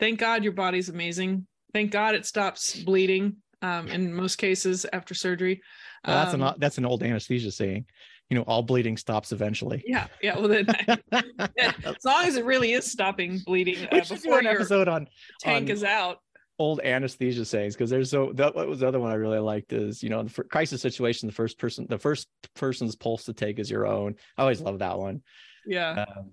thank 0.00 0.18
God 0.18 0.44
your 0.44 0.52
body's 0.52 0.88
amazing. 0.88 1.46
Thank 1.72 1.90
God 1.90 2.14
it 2.14 2.26
stops 2.26 2.76
bleeding. 2.76 3.36
Um, 3.62 3.86
in 3.86 4.12
most 4.12 4.38
cases 4.38 4.84
after 4.92 5.14
surgery. 5.14 5.62
Well, 6.04 6.16
that's 6.16 6.34
um, 6.34 6.42
an 6.42 6.54
that's 6.58 6.78
an 6.78 6.84
old 6.84 7.04
anesthesia 7.04 7.52
saying. 7.52 7.86
You 8.28 8.38
know, 8.38 8.42
all 8.42 8.64
bleeding 8.64 8.96
stops 8.96 9.30
eventually. 9.30 9.84
Yeah, 9.86 10.08
yeah. 10.20 10.36
Well, 10.36 10.48
then, 10.48 10.66
as 11.58 12.04
long 12.04 12.24
as 12.24 12.34
it 12.34 12.44
really 12.44 12.72
is 12.72 12.90
stopping 12.90 13.38
bleeding 13.46 13.86
uh, 13.92 14.00
before 14.08 14.40
an 14.40 14.48
episode 14.48 14.88
on 14.88 15.06
tank 15.38 15.68
on, 15.68 15.70
is 15.70 15.84
out 15.84 16.18
old 16.58 16.80
anesthesia 16.80 17.44
sayings 17.44 17.74
because 17.74 17.90
there's 17.90 18.10
so 18.10 18.32
that 18.34 18.54
was 18.54 18.80
the 18.80 18.88
other 18.88 19.00
one 19.00 19.10
I 19.10 19.14
really 19.14 19.38
liked 19.38 19.72
is 19.72 20.02
you 20.02 20.10
know 20.10 20.22
the 20.22 20.44
crisis 20.44 20.80
situation 20.80 21.26
the 21.26 21.34
first 21.34 21.58
person 21.58 21.86
the 21.88 21.98
first 21.98 22.28
person's 22.54 22.94
pulse 22.94 23.24
to 23.24 23.32
take 23.32 23.58
is 23.58 23.70
your 23.70 23.86
own. 23.86 24.16
I 24.36 24.42
always 24.42 24.60
love 24.60 24.78
that 24.80 24.98
one. 24.98 25.22
Yeah. 25.66 26.04
Um, 26.16 26.32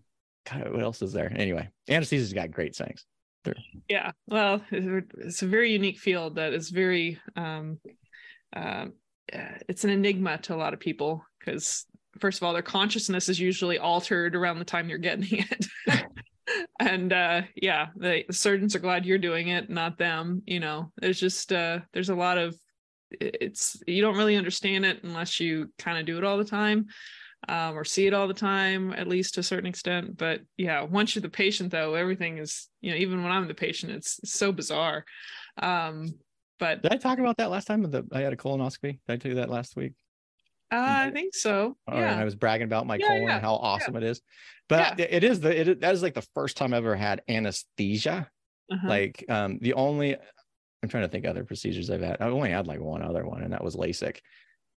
God, 0.49 0.71
what 0.71 0.83
else 0.83 1.01
is 1.01 1.13
there? 1.13 1.31
Anyway 1.35 1.69
anesthesia's 1.87 2.33
got 2.33 2.51
great 2.51 2.75
sayings. 2.75 3.05
They're... 3.45 3.55
yeah 3.87 4.11
well 4.27 4.61
it's 4.69 5.41
a 5.41 5.47
very 5.47 5.71
unique 5.71 5.97
field 5.97 6.35
that 6.35 6.53
is 6.53 6.69
very 6.69 7.19
um 7.37 7.79
um 8.53 8.93
uh, 9.33 9.57
it's 9.67 9.83
an 9.85 9.91
enigma 9.91 10.39
to 10.39 10.53
a 10.53 10.57
lot 10.57 10.73
of 10.73 10.79
people 10.79 11.23
because 11.39 11.85
first 12.19 12.39
of 12.39 12.43
all 12.43 12.53
their 12.53 12.61
consciousness 12.61 13.29
is 13.29 13.39
usually 13.39 13.77
altered 13.77 14.35
around 14.35 14.59
the 14.59 14.65
time 14.65 14.89
you're 14.89 14.97
getting 14.97 15.39
it 15.39 15.67
and 16.79 17.13
uh 17.13 17.41
yeah 17.55 17.87
the 17.95 18.23
surgeons 18.31 18.75
are 18.75 18.79
glad 18.79 19.05
you're 19.05 19.17
doing 19.17 19.49
it 19.49 19.69
not 19.69 19.97
them 19.97 20.41
you 20.45 20.59
know? 20.59 20.91
There's 20.97 21.19
just 21.19 21.51
uh 21.51 21.79
there's 21.93 22.09
a 22.09 22.15
lot 22.15 22.37
of 22.37 22.55
it's 23.11 23.81
you 23.87 24.01
don't 24.01 24.17
really 24.17 24.35
understand 24.35 24.85
it 24.85 25.03
unless 25.03 25.39
you 25.39 25.71
kind 25.79 25.97
of 25.97 26.05
do 26.05 26.17
it 26.17 26.23
all 26.23 26.37
the 26.37 26.43
time 26.43 26.87
um, 27.47 27.77
or 27.77 27.85
see 27.85 28.05
it 28.05 28.13
all 28.13 28.27
the 28.27 28.33
time 28.33 28.93
at 28.93 29.07
least 29.07 29.33
to 29.33 29.39
a 29.39 29.43
certain 29.43 29.65
extent. 29.65 30.17
But 30.17 30.41
yeah 30.57 30.81
once 30.83 31.15
you're 31.15 31.21
the 31.21 31.29
patient 31.29 31.71
though 31.71 31.95
everything 31.95 32.37
is 32.37 32.67
you 32.81 32.91
know 32.91 32.97
even 32.97 33.23
when 33.23 33.31
i'm 33.31 33.47
the 33.47 33.53
patient 33.53 33.91
it's, 33.91 34.19
it's 34.19 34.33
so 34.33 34.51
bizarre. 34.51 35.05
Um 35.61 36.13
but 36.59 36.81
did 36.81 36.91
i 36.91 36.97
talk 36.97 37.19
about 37.19 37.37
that 37.37 37.51
last 37.51 37.65
time 37.65 37.83
the 37.83 38.05
i 38.11 38.21
had 38.21 38.33
a 38.33 38.37
colonoscopy? 38.37 38.99
Did 39.07 39.13
i 39.13 39.15
tell 39.17 39.29
you 39.29 39.37
that 39.37 39.49
last 39.49 39.75
week 39.75 39.93
uh, 40.71 41.07
I 41.07 41.11
think 41.11 41.33
so. 41.35 41.77
yeah. 41.91 42.19
I 42.19 42.23
was 42.23 42.35
bragging 42.35 42.65
about 42.65 42.87
my 42.87 42.95
yeah, 42.95 43.07
colon 43.07 43.23
yeah. 43.23 43.35
and 43.35 43.41
how 43.41 43.55
awesome 43.55 43.95
yeah. 43.95 44.01
it 44.01 44.03
is. 44.03 44.21
But 44.67 44.99
it 44.99 45.23
is 45.23 45.39
the 45.39 45.69
it 45.69 45.81
that 45.81 45.93
is 45.93 46.03
like 46.03 46.13
the 46.13 46.27
first 46.35 46.55
time 46.55 46.73
I've 46.73 46.85
ever 46.85 46.95
had 46.95 47.23
anesthesia. 47.27 48.29
Uh-huh. 48.71 48.87
Like 48.87 49.25
um 49.27 49.57
the 49.61 49.73
only 49.73 50.15
I'm 50.83 50.89
trying 50.89 51.03
to 51.03 51.09
think 51.09 51.25
other 51.25 51.43
procedures 51.43 51.89
I've 51.89 52.01
had. 52.01 52.17
I 52.19 52.25
only 52.25 52.51
had 52.51 52.67
like 52.67 52.79
one 52.79 53.01
other 53.01 53.25
one, 53.25 53.41
and 53.41 53.51
that 53.53 53.63
was 53.63 53.75
LASIK. 53.75 54.19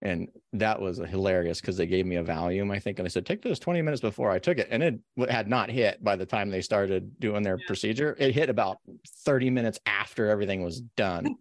And 0.01 0.29
that 0.55 0.81
was 0.81 0.99
hilarious 0.99 1.61
because 1.61 1.77
they 1.77 1.87
gave 1.87 2.07
me 2.07 2.17
a 2.17 2.25
Valium, 2.25 2.73
I 2.73 2.81
think, 2.81 2.99
and 2.99 3.07
they 3.07 3.11
said, 3.11 3.25
take 3.25 3.41
this 3.41 3.61
20 3.61 3.83
minutes 3.83 4.01
before 4.01 4.33
I 4.33 4.41
took 4.41 4.59
it. 4.59 4.67
And 4.69 4.83
it 4.83 4.99
had 5.31 5.47
not 5.47 5.71
hit 5.71 6.03
by 6.03 6.17
the 6.17 6.27
time 6.27 6.51
they 6.51 6.61
started 6.61 7.21
doing 7.21 7.45
their 7.45 7.57
procedure. 7.69 8.17
It 8.19 8.35
hit 8.35 8.51
about 8.51 8.79
30 9.25 9.51
minutes 9.51 9.79
after 9.87 10.29
everything 10.29 10.65
was 10.65 10.81
done. 10.97 11.37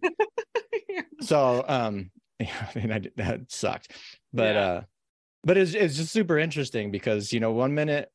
so 1.22 1.64
um 1.66 2.12
I 2.60 2.78
mean, 2.78 2.92
I, 2.92 3.00
that 3.16 3.50
sucked. 3.50 3.92
But 4.32 4.54
yeah. 4.54 4.60
uh 4.60 4.82
but 5.44 5.56
it's, 5.56 5.74
it's 5.74 5.96
just 5.96 6.12
super 6.12 6.38
interesting 6.38 6.90
because 6.90 7.32
you 7.32 7.40
know 7.40 7.52
one 7.52 7.74
minute 7.74 8.10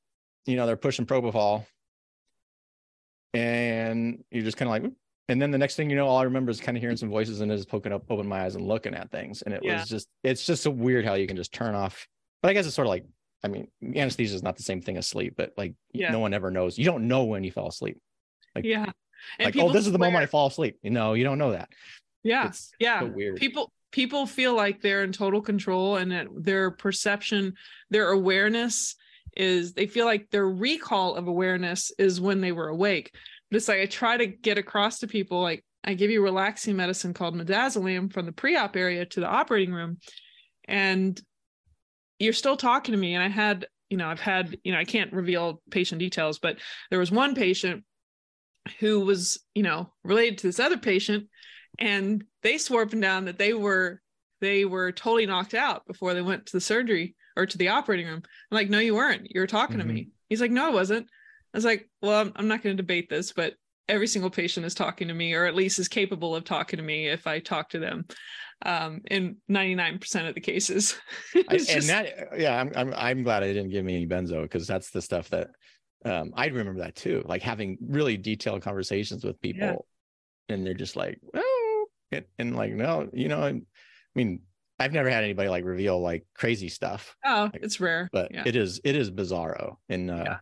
you 0.45 0.55
know 0.55 0.65
they're 0.65 0.77
pushing 0.77 1.05
propofol 1.05 1.65
and 3.33 4.23
you're 4.31 4.43
just 4.43 4.57
kind 4.57 4.67
of 4.67 4.83
like 4.83 4.91
and 5.29 5.41
then 5.41 5.51
the 5.51 5.57
next 5.57 5.75
thing 5.75 5.89
you 5.89 5.95
know 5.95 6.07
all 6.07 6.17
i 6.17 6.23
remember 6.23 6.49
is 6.49 6.61
kind 6.61 6.77
of 6.77 6.81
hearing 6.81 6.97
some 6.97 7.09
voices 7.09 7.41
and 7.41 7.51
is 7.51 7.65
poking 7.65 7.91
up 7.91 8.03
open 8.09 8.27
my 8.27 8.43
eyes 8.43 8.55
and 8.55 8.65
looking 8.65 8.93
at 8.93 9.11
things. 9.11 9.41
And 9.41 9.53
it 9.53 9.61
yeah. 9.63 9.79
was 9.79 9.89
just 9.89 10.07
it's 10.23 10.45
just 10.45 10.63
so 10.63 10.71
weird 10.71 11.05
how 11.05 11.15
you 11.15 11.27
can 11.27 11.37
just 11.37 11.53
turn 11.53 11.75
off 11.75 12.07
but 12.41 12.49
i 12.49 12.53
guess 12.53 12.65
it's 12.65 12.75
sort 12.75 12.87
of 12.87 12.89
like 12.89 13.05
i 13.43 13.47
mean 13.47 13.67
anesthesia 13.95 14.35
is 14.35 14.43
not 14.43 14.55
the 14.57 14.63
same 14.63 14.81
thing 14.81 14.97
as 14.97 15.07
sleep 15.07 15.33
but 15.37 15.51
like 15.57 15.73
yeah. 15.93 16.11
no 16.11 16.19
one 16.19 16.33
ever 16.33 16.51
knows. 16.51 16.77
You 16.77 16.85
don't 16.85 17.07
know 17.07 17.25
when 17.25 17.43
you 17.43 17.51
fell 17.51 17.67
asleep. 17.67 17.99
Like 18.55 18.65
yeah. 18.65 18.91
And 19.39 19.45
like 19.45 19.57
oh 19.57 19.71
this 19.71 19.85
is 19.85 19.91
the 19.91 19.99
moment 19.99 20.23
i 20.23 20.25
fall 20.25 20.47
asleep. 20.47 20.77
You 20.81 20.91
know 20.91 21.13
you 21.13 21.23
don't 21.23 21.37
know 21.37 21.51
that. 21.51 21.69
Yeah 22.23 22.47
it's 22.47 22.71
yeah. 22.79 23.01
so 23.01 23.07
weird. 23.07 23.37
People 23.37 23.71
people 23.91 24.25
feel 24.25 24.55
like 24.55 24.81
they're 24.81 25.03
in 25.03 25.11
total 25.11 25.41
control 25.41 25.95
and 25.95 26.11
that 26.11 26.27
their 26.35 26.71
perception 26.71 27.53
their 27.89 28.11
awareness 28.11 28.95
is 29.35 29.73
they 29.73 29.87
feel 29.87 30.05
like 30.05 30.29
their 30.29 30.47
recall 30.47 31.15
of 31.15 31.27
awareness 31.27 31.91
is 31.99 32.19
when 32.19 32.41
they 32.41 32.51
were 32.51 32.69
awake. 32.69 33.13
But 33.49 33.57
it's 33.57 33.67
like 33.67 33.79
I 33.79 33.85
try 33.85 34.17
to 34.17 34.25
get 34.25 34.57
across 34.57 34.99
to 34.99 35.07
people 35.07 35.41
like 35.41 35.63
I 35.83 35.93
give 35.93 36.11
you 36.11 36.21
relaxing 36.21 36.75
medicine 36.75 37.13
called 37.13 37.35
midazolam 37.35 38.11
from 38.11 38.25
the 38.25 38.31
pre-op 38.31 38.75
area 38.75 39.05
to 39.05 39.19
the 39.19 39.27
operating 39.27 39.73
room, 39.73 39.99
and 40.65 41.19
you're 42.19 42.33
still 42.33 42.57
talking 42.57 42.91
to 42.91 42.97
me. 42.97 43.13
And 43.13 43.23
I 43.23 43.29
had, 43.29 43.67
you 43.89 43.95
know, 43.95 44.07
I've 44.07 44.19
had, 44.19 44.57
you 44.63 44.73
know, 44.73 44.79
I 44.79 44.83
can't 44.83 45.13
reveal 45.13 45.61
patient 45.71 45.99
details, 45.99 46.39
but 46.39 46.57
there 46.89 46.99
was 46.99 47.11
one 47.11 47.35
patient 47.35 47.85
who 48.79 48.99
was, 48.99 49.39
you 49.55 49.63
know, 49.63 49.93
related 50.03 50.39
to 50.39 50.47
this 50.47 50.59
other 50.59 50.77
patient, 50.77 51.27
and 51.79 52.23
they 52.47 52.57
swore 52.57 52.83
up 52.83 52.93
and 52.93 53.01
down 53.01 53.25
that 53.25 53.37
they 53.37 53.53
were 53.53 54.01
they 54.39 54.63
were 54.63 54.91
totally 54.91 55.25
knocked 55.25 55.53
out 55.53 55.85
before 55.85 56.13
they 56.13 56.21
went 56.21 56.45
to 56.45 56.53
the 56.53 56.61
surgery 56.61 57.15
or 57.35 57.45
to 57.45 57.57
the 57.57 57.69
operating 57.69 58.07
room. 58.07 58.21
I'm 58.51 58.55
like, 58.55 58.69
no, 58.69 58.79
you 58.79 58.95
weren't. 58.95 59.27
You 59.33 59.41
were 59.41 59.47
talking 59.47 59.77
mm-hmm. 59.77 59.87
to 59.87 59.93
me. 59.93 60.01
Mm-hmm. 60.01 60.09
He's 60.29 60.41
like, 60.41 60.51
no, 60.51 60.67
I 60.67 60.69
wasn't. 60.69 61.07
I 61.53 61.57
was 61.57 61.65
like, 61.65 61.89
well, 62.01 62.21
I'm, 62.21 62.31
I'm 62.35 62.47
not 62.47 62.61
going 62.61 62.77
to 62.77 62.81
debate 62.81 63.09
this, 63.09 63.33
but 63.33 63.55
every 63.89 64.07
single 64.07 64.29
patient 64.29 64.65
is 64.65 64.75
talking 64.75 65.07
to 65.07 65.13
me, 65.13 65.33
or 65.33 65.45
at 65.45 65.55
least 65.55 65.79
is 65.79 65.87
capable 65.87 66.35
of 66.35 66.43
talking 66.43 66.77
to 66.77 66.83
me 66.83 67.07
if 67.07 67.25
I 67.25 67.39
talk 67.39 67.69
to 67.69 67.79
them. 67.79 68.05
Um, 68.63 69.01
in 69.09 69.37
99% 69.49 70.29
of 70.29 70.35
the 70.35 70.41
cases. 70.41 70.97
and 71.35 71.65
just... 71.65 71.87
that, 71.87 72.29
yeah, 72.37 72.59
I'm, 72.59 72.71
I'm, 72.75 72.93
I'm 72.95 73.23
glad 73.23 73.43
I 73.43 73.47
didn't 73.47 73.69
give 73.69 73.85
me 73.85 73.95
any 73.95 74.07
benzo 74.07 74.43
because 74.43 74.67
that's 74.67 74.91
the 74.91 75.01
stuff 75.01 75.29
that 75.29 75.49
um, 76.05 76.31
I 76.35 76.47
remember 76.47 76.81
that 76.81 76.95
too. 76.95 77.23
Like 77.25 77.41
having 77.41 77.77
really 77.81 78.17
detailed 78.17 78.61
conversations 78.61 79.23
with 79.23 79.41
people, 79.41 79.87
yeah. 80.47 80.55
and 80.55 80.65
they're 80.65 80.73
just 80.73 80.95
like, 80.95 81.19
oh, 81.35 81.56
and, 82.11 82.25
and 82.39 82.55
like, 82.55 82.73
no, 82.73 83.09
you 83.13 83.27
know, 83.27 83.41
I 83.41 83.61
mean, 84.15 84.41
I've 84.79 84.93
never 84.93 85.09
had 85.09 85.23
anybody 85.23 85.49
like 85.49 85.65
reveal 85.65 85.99
like 85.99 86.25
crazy 86.35 86.69
stuff. 86.69 87.15
Oh, 87.25 87.49
it's 87.53 87.79
rare, 87.79 88.09
but 88.11 88.33
yeah. 88.33 88.43
it 88.45 88.55
is 88.55 88.79
it 88.83 88.95
is 88.95 89.09
bizarro 89.09 89.77
in 89.89 90.09
uh, 90.09 90.23
yeah. 90.25 90.37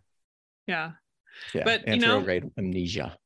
yeah, 0.68 0.92
yeah, 1.54 1.64
but 1.64 1.88
you 1.88 2.00
know, 2.00 2.26
amnesia. 2.58 3.18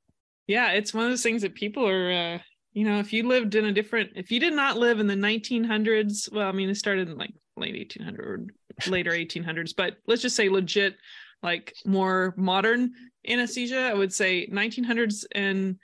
Yeah, 0.48 0.72
it's 0.72 0.93
one 0.93 1.05
of 1.05 1.12
those 1.12 1.24
things 1.24 1.41
that 1.41 1.55
people 1.55 1.88
are. 1.88 2.12
uh 2.12 2.39
you 2.74 2.86
know, 2.86 3.00
if 3.00 3.12
you 3.12 3.27
lived 3.27 3.55
in 3.55 3.65
a 3.65 3.72
different, 3.72 4.12
if 4.15 4.31
you 4.31 4.39
did 4.39 4.53
not 4.53 4.77
live 4.77 5.00
in 5.00 5.08
the 5.08 5.15
1900s, 5.15 6.31
well, 6.31 6.48
I 6.48 6.51
mean, 6.51 6.69
it 6.69 6.75
started 6.75 7.10
in 7.10 7.17
like 7.17 7.34
late 7.58 7.75
1800 7.75 8.51
later 8.88 9.12
1800s, 9.12 9.74
but 9.75 9.98
let's 10.08 10.22
just 10.22 10.36
say 10.36 10.50
legit, 10.50 10.96
like 11.41 11.75
more 11.86 12.34
modern 12.38 12.91
anesthesia. 13.27 13.79
I 13.79 13.93
would 13.93 14.13
say 14.13 14.48
1900s 14.48 15.25
and 15.31 15.77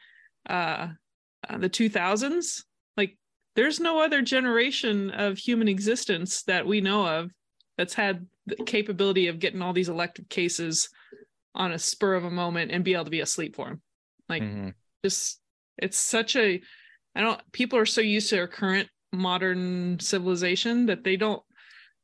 uh, 0.47 0.89
uh 1.49 1.57
the 1.57 1.69
2000s 1.69 2.63
like 2.97 3.17
there's 3.55 3.79
no 3.79 3.99
other 3.99 4.21
generation 4.21 5.11
of 5.11 5.37
human 5.37 5.67
existence 5.67 6.43
that 6.43 6.65
we 6.65 6.81
know 6.81 7.05
of 7.05 7.31
that's 7.77 7.93
had 7.93 8.25
the 8.45 8.55
capability 8.65 9.27
of 9.27 9.39
getting 9.39 9.61
all 9.61 9.73
these 9.73 9.89
elective 9.89 10.29
cases 10.29 10.89
on 11.53 11.71
a 11.71 11.79
spur 11.79 12.15
of 12.15 12.25
a 12.25 12.31
moment 12.31 12.71
and 12.71 12.83
be 12.83 12.93
able 12.93 13.05
to 13.05 13.11
be 13.11 13.21
asleep 13.21 13.55
for 13.55 13.65
them 13.65 13.81
like 14.29 14.43
mm-hmm. 14.43 14.69
just 15.03 15.39
it's 15.77 15.97
such 15.97 16.35
a 16.35 16.61
i 17.15 17.21
don't 17.21 17.41
people 17.51 17.79
are 17.79 17.85
so 17.85 18.01
used 18.01 18.29
to 18.29 18.39
our 18.39 18.47
current 18.47 18.89
modern 19.11 19.99
civilization 19.99 20.85
that 20.85 21.03
they 21.03 21.15
don't 21.15 21.41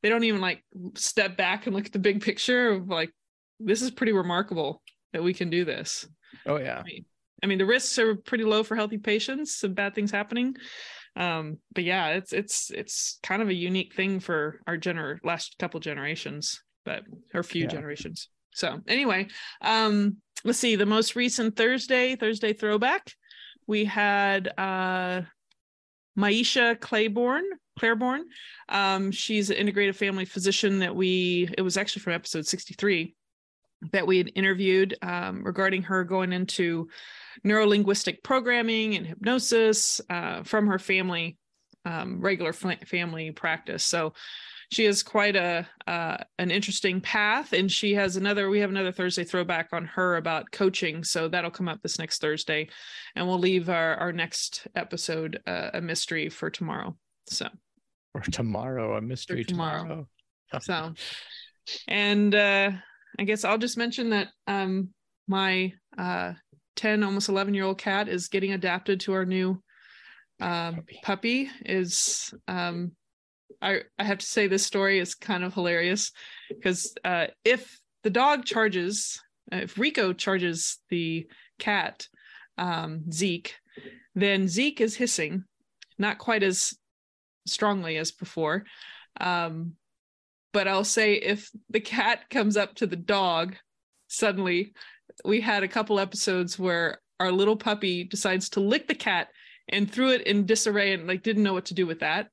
they 0.01 0.09
don't 0.09 0.23
even 0.23 0.41
like 0.41 0.63
step 0.95 1.37
back 1.37 1.67
and 1.67 1.75
look 1.75 1.85
at 1.85 1.91
the 1.91 1.99
big 1.99 2.21
picture 2.21 2.71
of 2.71 2.87
like 2.87 3.11
this 3.59 3.81
is 3.81 3.91
pretty 3.91 4.13
remarkable 4.13 4.81
that 5.13 5.23
we 5.23 5.33
can 5.33 5.49
do 5.49 5.65
this. 5.65 6.07
Oh 6.45 6.57
yeah. 6.57 6.79
I 6.79 6.83
mean, 6.83 7.05
I 7.43 7.47
mean 7.47 7.57
the 7.57 7.65
risks 7.65 7.97
are 7.99 8.15
pretty 8.15 8.43
low 8.43 8.63
for 8.63 8.75
healthy 8.75 8.97
patients 8.97 9.63
of 9.63 9.75
bad 9.75 9.95
things 9.95 10.11
happening. 10.11 10.55
Um 11.15 11.57
but 11.73 11.83
yeah 11.83 12.09
it's 12.09 12.33
it's 12.33 12.71
it's 12.71 13.19
kind 13.23 13.41
of 13.41 13.49
a 13.49 13.53
unique 13.53 13.93
thing 13.93 14.19
for 14.19 14.61
our 14.67 14.77
gener 14.77 15.17
last 15.23 15.57
couple 15.59 15.79
generations 15.79 16.61
but 16.85 17.03
or 17.33 17.43
few 17.43 17.63
yeah. 17.63 17.69
generations. 17.69 18.29
So 18.53 18.79
anyway 18.87 19.27
um 19.61 20.17
let's 20.43 20.59
see 20.59 20.75
the 20.75 20.85
most 20.85 21.15
recent 21.15 21.55
thursday 21.55 22.15
thursday 22.15 22.53
throwback 22.53 23.13
we 23.67 23.85
had 23.85 24.51
uh 24.57 25.21
Maiysha 26.17 26.79
Clairborne 26.79 27.45
Clairborne. 27.79 28.25
Um 28.69 29.11
she's 29.11 29.49
an 29.49 29.57
integrative 29.57 29.95
family 29.95 30.25
physician 30.25 30.79
that 30.79 30.95
we 30.95 31.49
it 31.57 31.61
was 31.61 31.77
actually 31.77 32.01
from 32.01 32.13
episode 32.13 32.45
63 32.45 33.15
that 33.91 34.05
we 34.05 34.17
had 34.17 34.31
interviewed 34.35 34.95
um, 35.01 35.43
regarding 35.43 35.83
her 35.83 36.03
going 36.03 36.33
into 36.33 36.87
neurolinguistic 37.45 38.23
programming 38.23 38.95
and 38.95 39.05
hypnosis 39.05 40.01
uh, 40.09 40.43
from 40.43 40.67
her 40.67 40.79
family, 40.79 41.37
um, 41.85 42.21
regular 42.21 42.53
family 42.53 43.31
practice. 43.31 43.83
So 43.83 44.13
she 44.71 44.85
has 44.85 45.03
quite 45.03 45.35
a 45.35 45.67
uh, 45.85 46.17
an 46.39 46.49
interesting 46.49 47.01
path, 47.01 47.51
and 47.51 47.69
she 47.69 47.93
has 47.93 48.15
another. 48.15 48.49
We 48.49 48.59
have 48.59 48.69
another 48.69 48.93
Thursday 48.93 49.25
throwback 49.25 49.69
on 49.73 49.85
her 49.85 50.15
about 50.15 50.51
coaching, 50.51 51.03
so 51.03 51.27
that'll 51.27 51.51
come 51.51 51.67
up 51.67 51.81
this 51.81 51.99
next 51.99 52.21
Thursday, 52.21 52.69
and 53.15 53.27
we'll 53.27 53.39
leave 53.39 53.69
our 53.69 53.95
our 53.95 54.13
next 54.13 54.67
episode 54.75 55.41
uh, 55.45 55.71
a 55.73 55.81
mystery 55.81 56.29
for 56.29 56.49
tomorrow. 56.49 56.95
So 57.27 57.49
or 58.13 58.21
tomorrow, 58.21 58.97
a 58.97 59.01
mystery 59.01 59.43
tomorrow. 59.43 59.81
tomorrow. 59.83 60.07
so, 60.61 60.93
and 61.87 62.33
uh, 62.33 62.71
I 63.19 63.23
guess 63.23 63.43
I'll 63.43 63.57
just 63.57 63.77
mention 63.77 64.11
that 64.11 64.29
um, 64.47 64.89
my 65.27 65.73
uh, 65.97 66.33
10 66.75 67.03
almost 67.03 67.29
11 67.29 67.53
year 67.53 67.65
old 67.65 67.77
cat 67.77 68.07
is 68.07 68.27
getting 68.27 68.53
adapted 68.53 68.99
to 69.01 69.13
our 69.13 69.25
new 69.25 69.61
um, 70.39 70.75
puppy. 70.75 70.99
puppy 71.03 71.49
is 71.65 72.33
um, 72.47 72.91
I, 73.61 73.81
I 73.99 74.03
have 74.03 74.17
to 74.19 74.25
say 74.25 74.47
this 74.47 74.65
story 74.65 74.99
is 74.99 75.13
kind 75.15 75.43
of 75.43 75.53
hilarious 75.53 76.11
because 76.49 76.95
uh, 77.03 77.27
if 77.45 77.79
the 78.03 78.09
dog 78.09 78.45
charges 78.45 79.21
if 79.51 79.77
rico 79.77 80.13
charges 80.13 80.79
the 80.89 81.27
cat 81.59 82.07
um, 82.57 83.11
zeke 83.11 83.55
then 84.15 84.47
zeke 84.47 84.81
is 84.81 84.95
hissing 84.95 85.43
not 85.97 86.17
quite 86.17 86.43
as 86.43 86.73
strongly 87.45 87.97
as 87.97 88.11
before 88.11 88.63
um, 89.19 89.73
but 90.53 90.67
i'll 90.67 90.83
say 90.83 91.13
if 91.13 91.49
the 91.69 91.79
cat 91.79 92.29
comes 92.29 92.57
up 92.57 92.73
to 92.75 92.87
the 92.87 92.95
dog 92.95 93.55
suddenly 94.07 94.73
we 95.25 95.41
had 95.41 95.63
a 95.63 95.67
couple 95.67 95.99
episodes 95.99 96.57
where 96.57 96.99
our 97.19 97.31
little 97.31 97.55
puppy 97.55 98.03
decides 98.03 98.49
to 98.49 98.59
lick 98.59 98.87
the 98.87 98.95
cat 98.95 99.29
and 99.69 99.91
threw 99.91 100.11
it 100.11 100.21
in 100.23 100.45
disarray 100.45 100.93
and 100.93 101.07
like 101.07 101.23
didn't 101.23 101.43
know 101.43 101.53
what 101.53 101.65
to 101.65 101.73
do 101.73 101.85
with 101.85 101.99
that. 101.99 102.29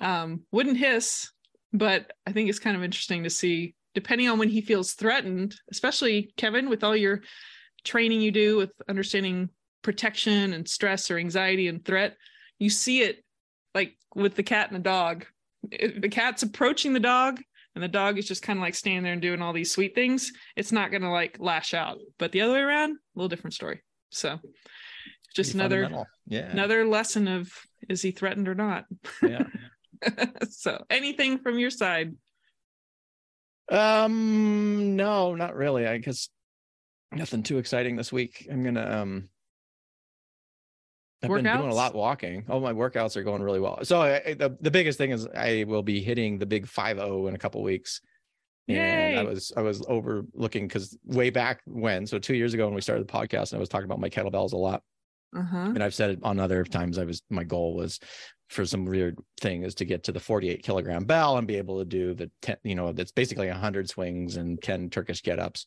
Um, 0.00 0.42
wouldn't 0.52 0.76
hiss, 0.76 1.30
but 1.72 2.12
I 2.26 2.32
think 2.32 2.48
it's 2.48 2.58
kind 2.58 2.76
of 2.76 2.84
interesting 2.84 3.24
to 3.24 3.30
see, 3.30 3.74
depending 3.94 4.28
on 4.28 4.38
when 4.38 4.48
he 4.48 4.60
feels 4.60 4.92
threatened, 4.92 5.54
especially 5.70 6.32
Kevin, 6.36 6.68
with 6.68 6.84
all 6.84 6.96
your 6.96 7.22
training 7.84 8.20
you 8.20 8.30
do 8.30 8.56
with 8.56 8.70
understanding 8.88 9.50
protection 9.82 10.52
and 10.52 10.68
stress 10.68 11.10
or 11.10 11.18
anxiety 11.18 11.68
and 11.68 11.84
threat, 11.84 12.16
you 12.58 12.70
see 12.70 13.02
it 13.02 13.24
like 13.74 13.96
with 14.14 14.34
the 14.34 14.42
cat 14.42 14.70
and 14.70 14.76
the 14.76 14.82
dog. 14.82 15.26
the 15.70 16.08
cat's 16.08 16.42
approaching 16.42 16.92
the 16.92 17.00
dog 17.00 17.40
and 17.74 17.82
the 17.82 17.88
dog 17.88 18.18
is 18.18 18.26
just 18.26 18.42
kind 18.42 18.58
of 18.58 18.62
like 18.62 18.74
standing 18.74 19.02
there 19.02 19.12
and 19.12 19.22
doing 19.22 19.42
all 19.42 19.52
these 19.52 19.72
sweet 19.72 19.94
things, 19.94 20.32
it's 20.56 20.72
not 20.72 20.90
going 20.90 21.02
to 21.02 21.10
like 21.10 21.36
lash 21.40 21.74
out. 21.74 21.98
But 22.18 22.32
the 22.32 22.42
other 22.42 22.54
way 22.54 22.60
around, 22.60 22.92
a 22.92 22.96
little 23.14 23.28
different 23.28 23.54
story. 23.54 23.82
So 24.10 24.38
just 25.34 25.56
Pretty 25.56 25.58
another 25.58 26.06
yeah. 26.26 26.50
another 26.50 26.86
lesson 26.86 27.26
of 27.26 27.50
is 27.88 28.00
he 28.00 28.12
threatened 28.12 28.48
or 28.48 28.54
not? 28.54 28.84
Yeah. 29.22 29.44
so 30.50 30.84
anything 30.88 31.38
from 31.38 31.58
your 31.58 31.70
side? 31.70 32.14
Um 33.70 34.94
no, 34.94 35.34
not 35.34 35.56
really. 35.56 35.86
I 35.86 35.98
guess 35.98 36.28
nothing 37.12 37.42
too 37.42 37.58
exciting 37.58 37.96
this 37.96 38.12
week. 38.12 38.46
I'm 38.50 38.62
gonna 38.62 39.00
um 39.02 39.28
I've 41.24 41.30
workouts? 41.30 41.42
been 41.42 41.58
doing 41.58 41.70
a 41.70 41.74
lot 41.74 41.94
walking. 41.94 42.44
Oh, 42.48 42.60
my 42.60 42.72
workouts 42.72 43.16
are 43.16 43.22
going 43.22 43.42
really 43.42 43.60
well. 43.60 43.80
So 43.82 44.02
I, 44.02 44.34
the 44.34 44.56
the 44.60 44.70
biggest 44.70 44.98
thing 44.98 45.10
is 45.10 45.26
I 45.26 45.64
will 45.66 45.82
be 45.82 46.00
hitting 46.00 46.38
the 46.38 46.46
big 46.46 46.66
five 46.66 46.98
zero 46.98 47.26
in 47.26 47.34
a 47.34 47.38
couple 47.38 47.62
weeks. 47.62 48.00
And 48.66 48.76
Yay. 48.78 49.18
I 49.18 49.22
was 49.22 49.52
I 49.56 49.60
was 49.60 49.84
overlooking 49.88 50.66
because 50.66 50.96
way 51.04 51.30
back 51.30 51.60
when, 51.66 52.06
so 52.06 52.18
two 52.18 52.34
years 52.34 52.54
ago 52.54 52.66
when 52.66 52.74
we 52.74 52.80
started 52.80 53.06
the 53.06 53.12
podcast, 53.12 53.52
and 53.52 53.58
I 53.58 53.60
was 53.60 53.68
talking 53.68 53.84
about 53.84 54.00
my 54.00 54.08
kettlebells 54.08 54.52
a 54.52 54.56
lot. 54.56 54.82
Uh-huh. 55.36 55.56
And 55.56 55.82
I've 55.82 55.94
said 55.94 56.10
it 56.10 56.20
on 56.22 56.38
other 56.38 56.64
times. 56.64 56.98
I 56.98 57.04
was 57.04 57.22
my 57.28 57.44
goal 57.44 57.74
was 57.74 57.98
for 58.48 58.64
some 58.64 58.84
weird 58.84 59.18
thing 59.40 59.62
is 59.62 59.74
to 59.74 59.84
get 59.84 60.04
to 60.04 60.12
the 60.12 60.20
48 60.20 60.62
kilogram 60.62 61.04
bell 61.04 61.38
and 61.38 61.46
be 61.46 61.56
able 61.56 61.78
to 61.78 61.84
do 61.84 62.14
the 62.14 62.30
10, 62.42 62.56
you 62.62 62.74
know, 62.74 62.92
that's 62.92 63.10
basically 63.10 63.48
100 63.48 63.88
swings 63.88 64.36
and 64.36 64.62
10 64.62 64.90
Turkish 64.90 65.22
get 65.22 65.38
ups. 65.38 65.66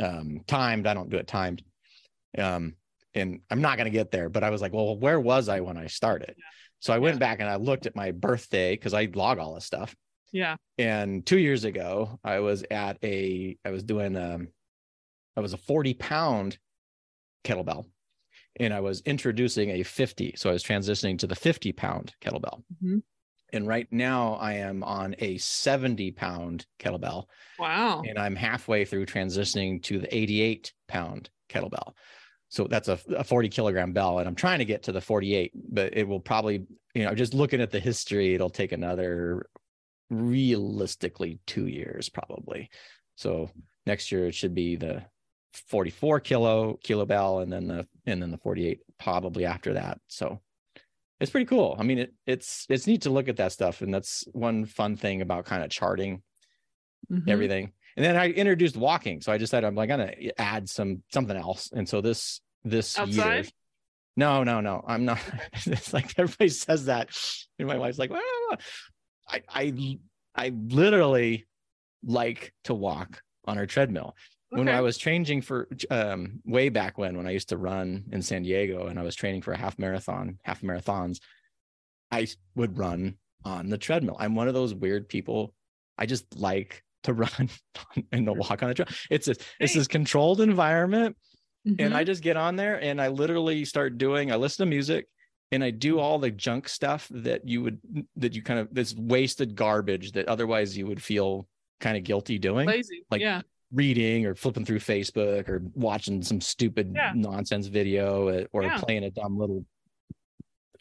Um, 0.00 0.40
timed. 0.46 0.86
I 0.86 0.94
don't 0.94 1.10
do 1.10 1.16
it 1.16 1.26
timed. 1.26 1.62
Um, 2.36 2.74
and 3.14 3.40
I'm 3.50 3.60
not 3.60 3.76
going 3.76 3.90
to 3.90 3.96
get 3.96 4.10
there. 4.10 4.28
But 4.28 4.44
I 4.44 4.50
was 4.50 4.60
like, 4.60 4.72
well, 4.72 4.98
where 4.98 5.20
was 5.20 5.48
I 5.48 5.60
when 5.60 5.76
I 5.76 5.86
started? 5.86 6.34
Yeah. 6.36 6.44
So 6.80 6.92
I 6.92 6.98
went 6.98 7.16
yeah. 7.16 7.20
back 7.20 7.40
and 7.40 7.48
I 7.48 7.56
looked 7.56 7.86
at 7.86 7.96
my 7.96 8.12
birthday 8.12 8.74
because 8.74 8.94
I 8.94 9.08
log 9.14 9.38
all 9.38 9.54
this 9.54 9.64
stuff. 9.64 9.94
Yeah. 10.32 10.56
And 10.76 11.24
two 11.24 11.38
years 11.38 11.64
ago, 11.64 12.18
I 12.22 12.40
was 12.40 12.64
at 12.70 12.98
a, 13.02 13.56
I 13.64 13.70
was 13.70 13.82
doing, 13.82 14.16
um, 14.16 14.48
I 15.36 15.40
was 15.40 15.54
a 15.54 15.58
40 15.58 15.94
pound 15.94 16.58
kettlebell 17.44 17.86
and 18.60 18.74
I 18.74 18.80
was 18.80 19.00
introducing 19.02 19.70
a 19.70 19.82
50. 19.82 20.34
So 20.36 20.50
I 20.50 20.52
was 20.52 20.62
transitioning 20.62 21.18
to 21.20 21.26
the 21.26 21.36
50 21.36 21.72
pound 21.72 22.14
kettlebell. 22.20 22.62
Mm-hmm. 22.82 22.98
And 23.52 23.66
right 23.66 23.88
now 23.90 24.34
I 24.34 24.54
am 24.54 24.82
on 24.84 25.16
a 25.20 25.38
70 25.38 26.12
pound 26.12 26.66
kettlebell. 26.78 27.24
Wow. 27.58 28.02
And 28.06 28.18
I'm 28.18 28.36
halfway 28.36 28.84
through 28.84 29.06
transitioning 29.06 29.82
to 29.84 29.98
the 29.98 30.14
88 30.14 30.72
pound 30.86 31.30
kettlebell. 31.48 31.94
So 32.50 32.64
that's 32.64 32.88
a, 32.88 32.98
a 33.16 33.24
40 33.24 33.48
kilogram 33.50 33.92
bell. 33.92 34.18
And 34.18 34.28
I'm 34.28 34.34
trying 34.34 34.58
to 34.58 34.64
get 34.64 34.82
to 34.84 34.92
the 34.92 35.00
48, 35.00 35.52
but 35.70 35.96
it 35.96 36.08
will 36.08 36.20
probably, 36.20 36.66
you 36.94 37.04
know, 37.04 37.14
just 37.14 37.34
looking 37.34 37.60
at 37.60 37.70
the 37.70 37.80
history, 37.80 38.34
it'll 38.34 38.48
take 38.50 38.72
another 38.72 39.46
realistically 40.10 41.38
two 41.46 41.66
years 41.66 42.08
probably. 42.08 42.70
So 43.16 43.50
next 43.86 44.10
year 44.10 44.26
it 44.26 44.34
should 44.34 44.54
be 44.54 44.76
the 44.76 45.04
44 45.52 46.20
kilo 46.20 46.78
kilo 46.82 47.04
bell 47.04 47.40
and 47.40 47.52
then 47.52 47.66
the 47.66 47.86
and 48.06 48.22
then 48.22 48.30
the 48.30 48.38
48 48.38 48.80
probably 48.98 49.44
after 49.44 49.74
that. 49.74 50.00
So 50.08 50.40
it's 51.20 51.30
pretty 51.30 51.46
cool. 51.46 51.76
I 51.78 51.82
mean, 51.82 51.98
it 51.98 52.14
it's 52.26 52.64
it's 52.68 52.86
neat 52.86 53.02
to 53.02 53.10
look 53.10 53.28
at 53.28 53.36
that 53.36 53.52
stuff, 53.52 53.80
and 53.82 53.92
that's 53.92 54.24
one 54.32 54.64
fun 54.66 54.96
thing 54.96 55.20
about 55.20 55.44
kind 55.46 55.62
of 55.64 55.70
charting 55.70 56.22
Mhm. 57.10 57.28
everything. 57.28 57.72
And 57.98 58.04
then 58.04 58.16
I 58.16 58.28
introduced 58.28 58.76
walking, 58.76 59.20
so 59.20 59.32
I 59.32 59.38
decided 59.38 59.66
I'm 59.66 59.74
like 59.74 59.88
gonna 59.88 60.12
add 60.38 60.68
some 60.68 61.02
something 61.12 61.36
else. 61.36 61.72
And 61.74 61.88
so 61.88 62.00
this 62.00 62.40
this 62.62 62.96
year, 62.96 63.42
no, 64.16 64.44
no, 64.44 64.60
no, 64.60 64.84
I'm 64.86 65.04
not. 65.04 65.18
it's 65.66 65.92
like 65.92 66.16
everybody 66.16 66.48
says 66.48 66.84
that, 66.84 67.08
and 67.58 67.66
my 67.66 67.76
wife's 67.76 67.98
like, 67.98 68.12
I 69.28 69.42
I 69.48 69.98
I 70.36 70.52
literally 70.68 71.48
like 72.04 72.54
to 72.64 72.74
walk 72.74 73.20
on 73.46 73.58
our 73.58 73.66
treadmill 73.66 74.14
when 74.50 74.68
I 74.68 74.80
was 74.80 74.96
training 74.96 75.42
for 75.42 75.66
um 75.90 76.40
way 76.44 76.68
back 76.68 76.98
when 76.98 77.16
when 77.16 77.26
I 77.26 77.32
used 77.32 77.48
to 77.48 77.56
run 77.56 78.04
in 78.12 78.22
San 78.22 78.44
Diego 78.44 78.86
and 78.86 79.00
I 79.00 79.02
was 79.02 79.16
training 79.16 79.42
for 79.42 79.50
a 79.50 79.58
half 79.58 79.76
marathon, 79.76 80.38
half 80.44 80.60
marathons, 80.60 81.18
I 82.12 82.28
would 82.54 82.78
run 82.78 83.16
on 83.44 83.70
the 83.70 83.78
treadmill. 83.78 84.14
I'm 84.20 84.36
one 84.36 84.46
of 84.46 84.54
those 84.54 84.72
weird 84.72 85.08
people. 85.08 85.52
I 85.98 86.06
just 86.06 86.36
like 86.38 86.84
to 87.04 87.12
run 87.14 87.48
and 88.12 88.26
to 88.26 88.32
walk 88.32 88.62
on 88.62 88.68
the 88.68 88.74
trail. 88.74 88.88
It's 89.10 89.28
a, 89.28 89.34
it's 89.60 89.74
this 89.74 89.86
controlled 89.86 90.40
environment 90.40 91.16
and 91.66 91.78
Mhm. 91.78 91.94
I 91.94 92.04
just 92.04 92.22
get 92.22 92.36
on 92.36 92.56
there 92.56 92.80
and 92.82 93.00
I 93.00 93.08
literally 93.08 93.64
start 93.64 93.98
doing 93.98 94.32
I 94.32 94.36
listen 94.36 94.64
to 94.64 94.70
music 94.70 95.06
and 95.52 95.62
I 95.62 95.70
do 95.70 95.98
all 95.98 96.18
the 96.18 96.30
junk 96.30 96.68
stuff 96.68 97.08
that 97.10 97.46
you 97.46 97.62
would 97.62 97.80
that 98.16 98.34
you 98.34 98.42
kind 98.42 98.60
of 98.60 98.72
this 98.72 98.94
wasted 98.94 99.54
garbage 99.54 100.12
that 100.12 100.28
otherwise 100.28 100.76
you 100.78 100.86
would 100.86 101.02
feel 101.02 101.46
kind 101.80 101.96
of 101.96 102.04
guilty 102.04 102.38
doing 102.38 102.66
lazy. 102.66 103.04
like- 103.10 103.20
yeah. 103.20 103.42
reading 103.70 104.24
or 104.24 104.34
flipping 104.34 104.64
through 104.64 104.78
Facebook 104.78 105.46
or 105.48 105.62
watching 105.74 106.22
some 106.22 106.40
stupid 106.40 106.92
Yeah. 106.94 107.12
nonsense 107.14 107.66
video 107.66 108.28
uh, 108.28 108.44
or 108.52 108.62
Yeah. 108.62 108.78
playing 108.78 109.04
a 109.04 109.10
dumb 109.10 109.36
little 109.38 109.64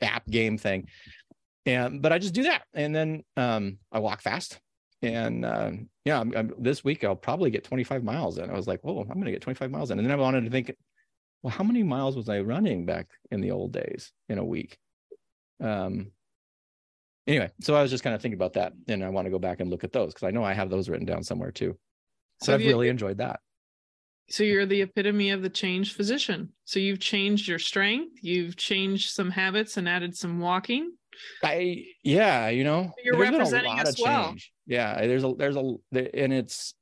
app 0.01 0.25
game 0.27 0.57
thing. 0.57 0.87
And 1.65 2.01
but 2.01 2.13
I 2.13 2.19
just 2.19 2.33
do 2.33 2.43
that, 2.43 2.63
and 2.73 2.95
then 2.95 3.23
um, 3.35 3.77
I 3.91 3.99
walk 3.99 4.21
fast, 4.21 4.57
and 5.01 5.45
um, 5.45 5.89
yeah, 6.05 6.19
I'm, 6.19 6.35
I'm, 6.35 6.53
this 6.57 6.83
week 6.83 7.03
I'll 7.03 7.15
probably 7.15 7.49
get 7.51 7.63
25 7.63 8.03
miles 8.03 8.37
in. 8.37 8.49
I 8.49 8.53
was 8.53 8.67
like, 8.67 8.81
whoa, 8.81 9.01
I'm 9.01 9.07
going 9.07 9.25
to 9.25 9.31
get 9.31 9.41
25 9.41 9.69
miles 9.71 9.91
in, 9.91 9.99
and 9.99 10.07
then 10.07 10.17
I 10.17 10.21
wanted 10.21 10.45
to 10.45 10.49
think, 10.51 10.73
well, 11.43 11.51
how 11.51 11.63
many 11.63 11.83
miles 11.83 12.15
was 12.15 12.29
I 12.29 12.39
running 12.41 12.85
back 12.85 13.07
in 13.31 13.41
the 13.41 13.51
old 13.51 13.73
days 13.73 14.11
in 14.29 14.37
a 14.37 14.45
week? 14.45 14.77
Um. 15.61 16.11
Anyway, 17.27 17.51
so 17.59 17.75
I 17.75 17.81
was 17.81 17.91
just 17.91 18.05
kind 18.05 18.15
of 18.15 18.21
thinking 18.21 18.37
about 18.37 18.53
that, 18.53 18.71
and 18.87 19.03
I 19.03 19.09
want 19.09 19.25
to 19.25 19.31
go 19.31 19.39
back 19.39 19.59
and 19.59 19.69
look 19.69 19.83
at 19.83 19.91
those 19.91 20.13
because 20.13 20.25
I 20.25 20.31
know 20.31 20.45
I 20.45 20.53
have 20.53 20.69
those 20.69 20.87
written 20.87 21.05
down 21.05 21.23
somewhere 21.23 21.51
too. 21.51 21.77
So 22.41 22.45
So 22.47 22.53
I've 22.53 22.61
you- 22.61 22.69
really 22.69 22.87
enjoyed 22.89 23.17
that. 23.17 23.41
So 24.29 24.43
you're 24.43 24.65
the 24.65 24.81
epitome 24.81 25.29
of 25.29 25.41
the 25.41 25.49
changed 25.49 25.95
physician. 25.95 26.51
So 26.65 26.79
you've 26.79 26.99
changed 26.99 27.47
your 27.47 27.59
strength, 27.59 28.19
you've 28.21 28.57
changed 28.57 29.11
some 29.11 29.29
habits 29.31 29.77
and 29.77 29.87
added 29.87 30.17
some 30.17 30.39
walking. 30.39 30.97
I 31.43 31.85
yeah, 32.03 32.49
you 32.49 32.63
know, 32.63 32.93
You're 33.03 33.17
there's 33.17 33.31
been 33.31 33.41
a 33.41 33.63
lot 33.65 33.87
us 33.87 33.99
of 33.99 34.05
well. 34.05 34.27
change. 34.29 34.51
Yeah, 34.65 35.05
there's 35.05 35.23
a 35.23 35.33
there's 35.37 35.55
a 35.55 35.75
and 36.13 36.33
it's 36.33 36.73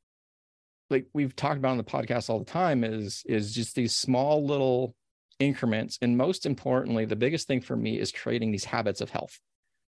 like 0.90 1.06
we've 1.14 1.36
talked 1.36 1.58
about 1.58 1.72
on 1.72 1.78
the 1.78 1.84
podcast 1.84 2.30
all 2.30 2.40
the 2.40 2.46
time 2.46 2.84
is 2.84 3.24
is 3.26 3.54
just 3.54 3.76
these 3.76 3.94
small 3.94 4.46
little 4.46 4.96
increments 5.40 5.98
and 6.02 6.18
most 6.18 6.46
importantly 6.46 7.04
the 7.06 7.16
biggest 7.16 7.48
thing 7.48 7.60
for 7.60 7.76
me 7.76 8.00
is 8.00 8.12
creating 8.12 8.52
these 8.52 8.64
habits 8.64 9.02
of 9.02 9.10
health 9.10 9.40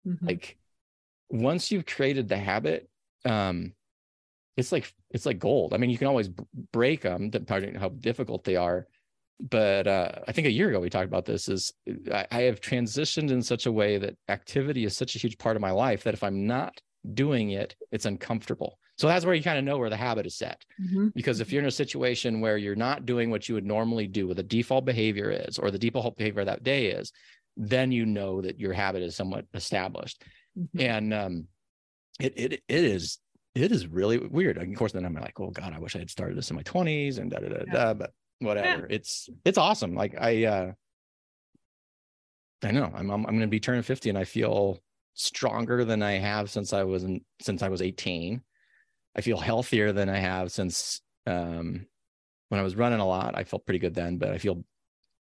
Mhm. 0.07 0.17
like 0.25 0.57
once 1.29 1.71
you've 1.71 1.85
created 1.85 2.27
the 2.27 2.37
habit 2.37 2.89
um 3.25 3.73
it's 4.57 4.71
like 4.71 4.91
it's 5.11 5.25
like 5.25 5.37
gold 5.37 5.73
i 5.73 5.77
mean 5.77 5.89
you 5.91 5.97
can 5.99 6.07
always 6.07 6.29
break 6.71 7.01
them 7.01 7.29
depending 7.29 7.75
on 7.75 7.81
how 7.81 7.89
difficult 7.89 8.43
they 8.43 8.55
are 8.55 8.87
but 9.39 9.85
uh 9.87 10.11
i 10.27 10.31
think 10.31 10.47
a 10.47 10.51
year 10.51 10.69
ago 10.69 10.79
we 10.79 10.89
talked 10.89 11.07
about 11.07 11.25
this 11.25 11.49
is 11.49 11.73
I, 12.11 12.25
I 12.31 12.41
have 12.43 12.61
transitioned 12.61 13.31
in 13.31 13.41
such 13.41 13.65
a 13.65 13.71
way 13.71 13.97
that 13.97 14.15
activity 14.29 14.85
is 14.85 14.95
such 14.95 15.15
a 15.15 15.19
huge 15.19 15.37
part 15.37 15.55
of 15.55 15.61
my 15.61 15.71
life 15.71 16.03
that 16.03 16.13
if 16.13 16.23
i'm 16.23 16.47
not 16.47 16.79
doing 17.13 17.51
it 17.51 17.75
it's 17.91 18.05
uncomfortable 18.05 18.79
so 18.97 19.07
that's 19.07 19.25
where 19.25 19.35
you 19.35 19.43
kind 19.43 19.59
of 19.59 19.65
know 19.65 19.77
where 19.77 19.89
the 19.89 19.97
habit 19.97 20.25
is 20.25 20.35
set 20.37 20.63
Mhm. 20.81 21.13
because 21.13 21.41
if 21.41 21.51
you're 21.51 21.61
in 21.61 21.67
a 21.67 21.71
situation 21.71 22.39
where 22.39 22.57
you're 22.57 22.75
not 22.77 23.05
doing 23.05 23.29
what 23.29 23.47
you 23.49 23.55
would 23.55 23.65
normally 23.65 24.07
do 24.07 24.27
what 24.27 24.37
the 24.37 24.43
default 24.43 24.85
behavior 24.85 25.29
is 25.31 25.59
or 25.59 25.69
the 25.69 25.77
default 25.77 26.15
behavior 26.17 26.45
that 26.45 26.63
day 26.63 26.87
is 26.87 27.11
then 27.57 27.91
you 27.91 28.05
know 28.05 28.41
that 28.41 28.59
your 28.59 28.73
habit 28.73 29.03
is 29.03 29.15
somewhat 29.15 29.45
established 29.53 30.23
Mhm. 30.57 30.81
and 30.81 31.13
um 31.13 31.47
it 32.21 32.33
it 32.37 32.53
it 32.53 32.83
is 32.85 33.19
it 33.53 33.71
is 33.73 33.85
really 33.87 34.17
weird 34.17 34.57
of 34.57 34.73
course 34.75 34.93
then 34.93 35.05
i'm 35.05 35.13
like 35.13 35.37
oh 35.41 35.51
god 35.51 35.73
i 35.73 35.79
wish 35.79 35.95
i 35.95 35.99
had 35.99 36.09
started 36.09 36.37
this 36.37 36.49
in 36.49 36.55
my 36.55 36.63
20s 36.63 37.17
and 37.19 37.29
da 37.31 37.39
da 37.39 37.49
da 37.49 37.63
Yeah. 37.67 37.73
da 37.73 37.93
but 37.93 38.11
whatever. 38.39 38.87
It's 38.89 39.29
it's 39.43 39.57
awesome. 39.57 39.95
Like 39.95 40.15
i 40.19 40.45
uh 40.45 40.71
i 42.63 42.71
know 42.71 42.91
i'm 42.95 43.09
i'm, 43.11 43.25
I'm 43.25 43.33
going 43.33 43.41
to 43.41 43.47
be 43.47 43.59
turning 43.59 43.83
50 43.83 44.09
and 44.09 44.17
i 44.17 44.23
feel 44.23 44.79
stronger 45.13 45.85
than 45.85 46.01
i 46.01 46.13
have 46.13 46.49
since 46.49 46.73
i 46.73 46.83
was 46.83 47.03
in 47.03 47.21
since 47.41 47.61
i 47.61 47.69
was 47.69 47.81
18 47.81 48.41
i 49.15 49.21
feel 49.21 49.37
healthier 49.37 49.91
than 49.91 50.09
i 50.09 50.17
have 50.17 50.51
since 50.51 51.01
um 51.27 51.85
when 52.49 52.59
i 52.59 52.63
was 52.63 52.75
running 52.75 52.99
a 52.99 53.07
lot. 53.07 53.37
I 53.37 53.43
felt 53.43 53.65
pretty 53.65 53.79
good 53.79 53.93
then 53.93 54.17
but 54.17 54.29
i 54.29 54.37
feel 54.37 54.63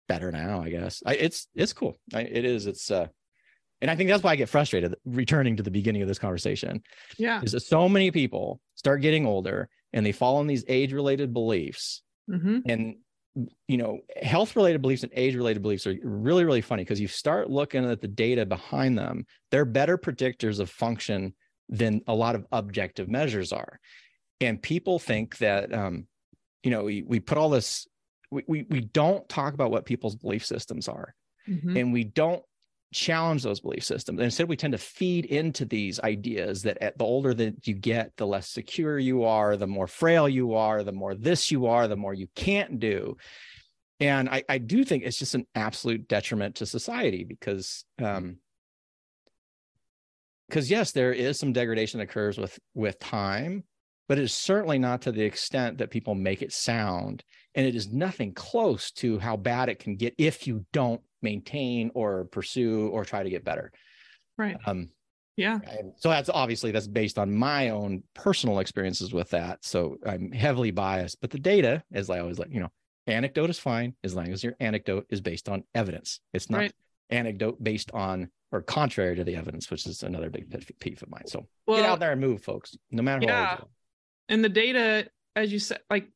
better 0.09 0.31
now 0.31 0.62
i 0.62 0.70
guess. 0.70 1.03
I, 1.07 1.14
it's 1.14 1.48
it's 1.55 1.72
cool. 1.72 1.96
I, 2.12 2.22
it 2.22 2.44
is 2.44 2.66
it's 2.66 2.90
uh 2.90 3.07
and 3.81 3.90
i 3.90 3.96
think 3.96 4.11
that's 4.11 4.22
why 4.22 4.33
i 4.33 4.37
get 4.37 4.48
frustrated 4.48 4.94
returning 5.05 5.57
to 5.57 5.62
the 5.62 5.70
beginning 5.70 6.03
of 6.03 6.09
this 6.09 6.18
conversation. 6.18 6.83
Yeah. 7.18 7.40
is 7.42 7.53
that 7.53 7.61
so 7.61 7.88
many 7.88 8.11
people 8.11 8.61
start 8.74 9.00
getting 9.00 9.27
older 9.27 9.68
and 9.92 10.05
they 10.05 10.12
fall 10.12 10.40
in 10.40 10.46
these 10.46 10.64
age 10.68 10.92
related 10.92 11.33
beliefs 11.33 12.03
hmm 12.29 12.59
and 12.67 12.97
you 13.67 13.77
know 13.77 13.99
health 14.23 14.55
related 14.55 14.81
beliefs 14.81 15.03
and 15.03 15.13
age 15.15 15.35
related 15.35 15.61
beliefs 15.61 15.87
are 15.87 15.97
really 16.03 16.45
really 16.45 16.61
funny 16.61 16.83
because 16.83 17.01
you 17.01 17.09
start 17.09 17.51
looking 17.51 17.85
at 17.85 18.01
the 18.01 18.09
data 18.09 18.47
behind 18.47 18.97
them 18.97 19.27
they're 19.51 19.65
better 19.65 19.99
predictors 19.99 20.61
of 20.61 20.71
function 20.71 21.35
than 21.69 22.03
a 22.07 22.15
lot 22.15 22.35
of 22.35 22.47
objective 22.53 23.09
measures 23.09 23.53
are. 23.53 23.81
And 24.41 24.61
people 24.63 24.99
think 24.99 25.39
that 25.39 25.73
um 25.73 26.07
you 26.63 26.71
know 26.71 26.85
we, 26.85 27.03
we 27.03 27.21
put 27.21 27.39
all 27.39 27.51
this 27.51 27.87
we, 28.31 28.43
we 28.47 28.67
we 28.69 28.81
don't 28.81 29.29
talk 29.29 29.55
about 29.55 29.71
what 29.71 29.87
people's 29.87 30.17
belief 30.17 30.45
systems 30.45 30.89
are. 30.89 31.15
Hmm 31.47 31.77
and 31.77 31.93
we 31.93 32.05
don't 32.05 32.43
challenge 32.95 33.43
those 33.43 33.61
belief 33.61 33.85
systems. 33.85 34.19
And 34.19 34.25
Instead, 34.25 34.49
we 34.49 34.57
tend 34.57 34.73
to 34.73 34.79
feed 34.79 35.27
into 35.27 35.65
these 35.65 36.01
ideas 36.01 36.63
that 36.63 36.79
at 36.81 36.97
the 36.97 37.05
older 37.05 37.35
that 37.35 37.67
you 37.67 37.75
get, 37.75 38.17
the 38.17 38.27
less 38.27 38.49
secure 38.49 38.99
you 38.99 39.25
are, 39.25 39.57
the 39.57 39.67
more 39.67 39.87
frail 39.87 40.29
you 40.29 40.55
are, 40.55 40.83
the 40.83 40.93
more 40.93 41.15
this 41.15 41.51
you 41.51 41.67
are, 41.67 41.89
the 41.89 41.97
more 41.97 42.15
you 42.15 42.29
can't 42.35 42.79
do. 42.79 43.17
And 44.01 44.29
I, 44.29 44.45
I 44.49 44.59
do 44.59 44.85
think 44.85 45.05
it's 45.05 45.19
just 45.19 45.35
an 45.35 45.47
absolute 45.55 46.09
detriment 46.09 46.57
to 46.57 46.67
society 46.67 47.25
because 47.25 47.85
um 48.03 48.39
because 50.49 50.71
yes, 50.71 50.93
there 50.93 51.13
is 51.13 51.39
some 51.39 51.53
degradation 51.53 51.99
that 51.99 52.05
occurs 52.05 52.39
with 52.39 52.59
with 52.75 52.99
time, 52.99 53.65
but 54.09 54.19
it 54.19 54.23
is 54.25 54.33
certainly 54.33 54.79
not 54.79 55.03
to 55.03 55.12
the 55.12 55.23
extent 55.23 55.79
that 55.79 55.90
people 55.90 56.14
make 56.14 56.43
it 56.43 56.53
sound 56.53 57.25
and 57.55 57.67
it 57.67 57.75
is 57.75 57.93
nothing 57.93 58.33
close 58.35 58.90
to 58.90 59.19
how 59.19 59.37
bad 59.37 59.69
it 59.69 59.79
can 59.79 59.97
get 59.97 60.14
if 60.19 60.47
you 60.47 60.64
don't 60.73 61.01
maintain 61.23 61.90
or 61.95 62.25
pursue 62.27 62.88
or 62.88 63.05
try 63.05 63.23
to 63.23 63.31
get 63.31 63.45
better 63.45 63.73
Right. 64.37 64.57
um 64.67 64.88
Yeah. 65.37 65.61
so 65.97 66.11
that's 66.11 66.29
obviously 66.29 66.71
that's 66.71 66.87
based 66.88 67.19
on 67.19 67.35
my 67.35 67.71
own 67.71 68.03
personal 68.14 68.59
experiences 68.59 69.12
with 69.12 69.31
that 69.31 69.64
so 69.64 69.97
i'm 70.07 70.33
heavily 70.33 70.71
biased 70.71 71.21
but 71.21 71.31
the 71.31 71.38
data 71.38 71.83
as 71.93 72.11
i 72.11 72.19
always 72.21 72.38
like 72.38 72.51
you 72.53 72.61
know 72.61 72.71
anecdote 73.07 73.51
is 73.51 73.59
fine 73.59 73.95
as 74.05 74.14
long 74.14 74.29
as 74.33 74.43
your 74.45 74.55
anecdote 74.61 75.07
is 75.11 75.21
based 75.21 75.49
on 75.49 75.62
evidence 75.75 76.21
it's 76.33 76.51
not 76.51 76.59
Right. 76.59 76.73
anecdote 77.11 77.62
based 77.62 77.90
on 77.93 78.31
or 78.53 78.62
contrary 78.62 79.17
to 79.17 79.25
the 79.25 79.37
evidence 79.37 79.71
which 79.71 79.87
is 79.87 80.03
another 80.03 80.31
big 80.31 80.51
pet 80.51 80.62
peeve 80.81 81.03
of 81.03 81.11
mine 81.11 81.27
so 81.27 81.47
Well, 81.67 81.77
get 81.79 81.87
out 81.87 82.01
there 82.01 82.12
and 82.12 82.21
move 82.21 82.43
folks 82.43 82.77
no 82.90 83.03
matter 83.03 83.25
Yeah. 83.27 83.40
old 83.40 83.59
you 83.59 83.64
are. 83.64 83.69
And 84.29 84.45
the 84.45 84.49
data 84.49 85.07
as 85.37 85.53
you 85.53 85.59
said 85.59 85.81
like 85.91 86.09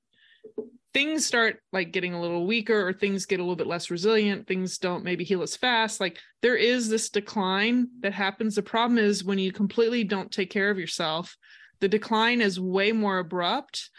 things 0.94 1.26
start 1.26 1.60
like 1.72 1.92
getting 1.92 2.14
a 2.14 2.20
little 2.20 2.46
weaker 2.46 2.88
or 2.88 2.92
things 2.92 3.26
get 3.26 3.40
a 3.40 3.42
little 3.42 3.56
bit 3.56 3.66
less 3.66 3.90
resilient 3.90 4.46
things 4.46 4.78
don't 4.78 5.04
maybe 5.04 5.22
heal 5.22 5.42
as 5.42 5.54
fast. 5.54 6.00
Like 6.00 6.18
there 6.40 6.56
is 6.56 6.88
this 6.88 7.10
decline 7.10 7.88
that 8.00 8.14
happens. 8.14 8.54
The 8.54 8.62
problem 8.62 8.98
is 8.98 9.22
when 9.22 9.38
you 9.38 9.52
completely 9.52 10.02
don't 10.02 10.32
take 10.32 10.50
care 10.50 10.70
of 10.70 10.78
yourself 10.78 11.36
the 11.80 11.88
decline 11.88 12.40
is 12.40 12.58
way 12.58 12.90
more 12.90 13.18
abrupt 13.18 13.90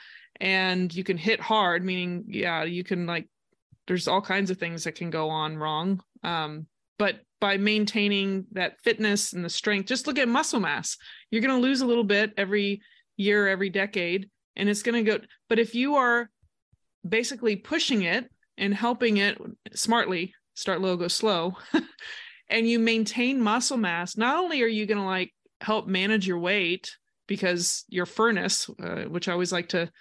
and 0.41 0.93
you 0.93 1.03
can 1.03 1.17
hit 1.17 1.39
hard 1.39 1.83
meaning 1.85 2.25
yeah 2.27 2.63
you 2.63 2.83
can 2.83 3.05
like 3.05 3.27
there's 3.87 4.07
all 4.07 4.21
kinds 4.21 4.51
of 4.51 4.57
things 4.57 4.83
that 4.83 4.95
can 4.95 5.09
go 5.09 5.29
on 5.29 5.57
wrong. 5.57 6.01
Um 6.23 6.67
but 6.97 7.21
by 7.39 7.55
maintaining 7.57 8.45
that 8.51 8.79
fitness 8.81 9.31
and 9.31 9.45
the 9.45 9.49
strength, 9.49 9.87
just 9.87 10.05
look 10.05 10.19
at 10.19 10.27
muscle 10.27 10.59
mass. 10.59 10.97
You're 11.31 11.41
going 11.41 11.55
to 11.55 11.65
lose 11.65 11.79
a 11.79 11.85
little 11.85 12.03
bit 12.03 12.33
every 12.35 12.81
year, 13.19 13.47
every 13.47 13.69
decade, 13.69 14.29
and 14.55 14.69
it's 14.69 14.81
going 14.81 15.03
to 15.03 15.11
go. 15.11 15.23
But 15.49 15.59
if 15.59 15.75
you 15.75 15.95
are 15.95 16.29
basically 17.07 17.55
pushing 17.57 18.03
it 18.03 18.29
and 18.57 18.73
helping 18.73 19.17
it 19.17 19.37
smartly, 19.73 20.33
start 20.55 20.81
low, 20.81 20.95
go 20.95 21.07
slow, 21.07 21.57
and 22.49 22.67
you 22.67 22.79
maintain 22.79 23.41
muscle 23.41 23.77
mass, 23.77 24.17
not 24.17 24.37
only 24.37 24.63
are 24.63 24.67
you 24.67 24.85
going 24.85 24.97
to 24.97 25.03
like 25.03 25.33
help 25.61 25.87
manage 25.87 26.25
your 26.25 26.39
weight 26.39 26.95
because 27.27 27.83
your 27.89 28.05
furnace, 28.05 28.69
uh, 28.81 29.03
which 29.03 29.27
I 29.27 29.33
always 29.33 29.51
like 29.51 29.69
to 29.69 29.91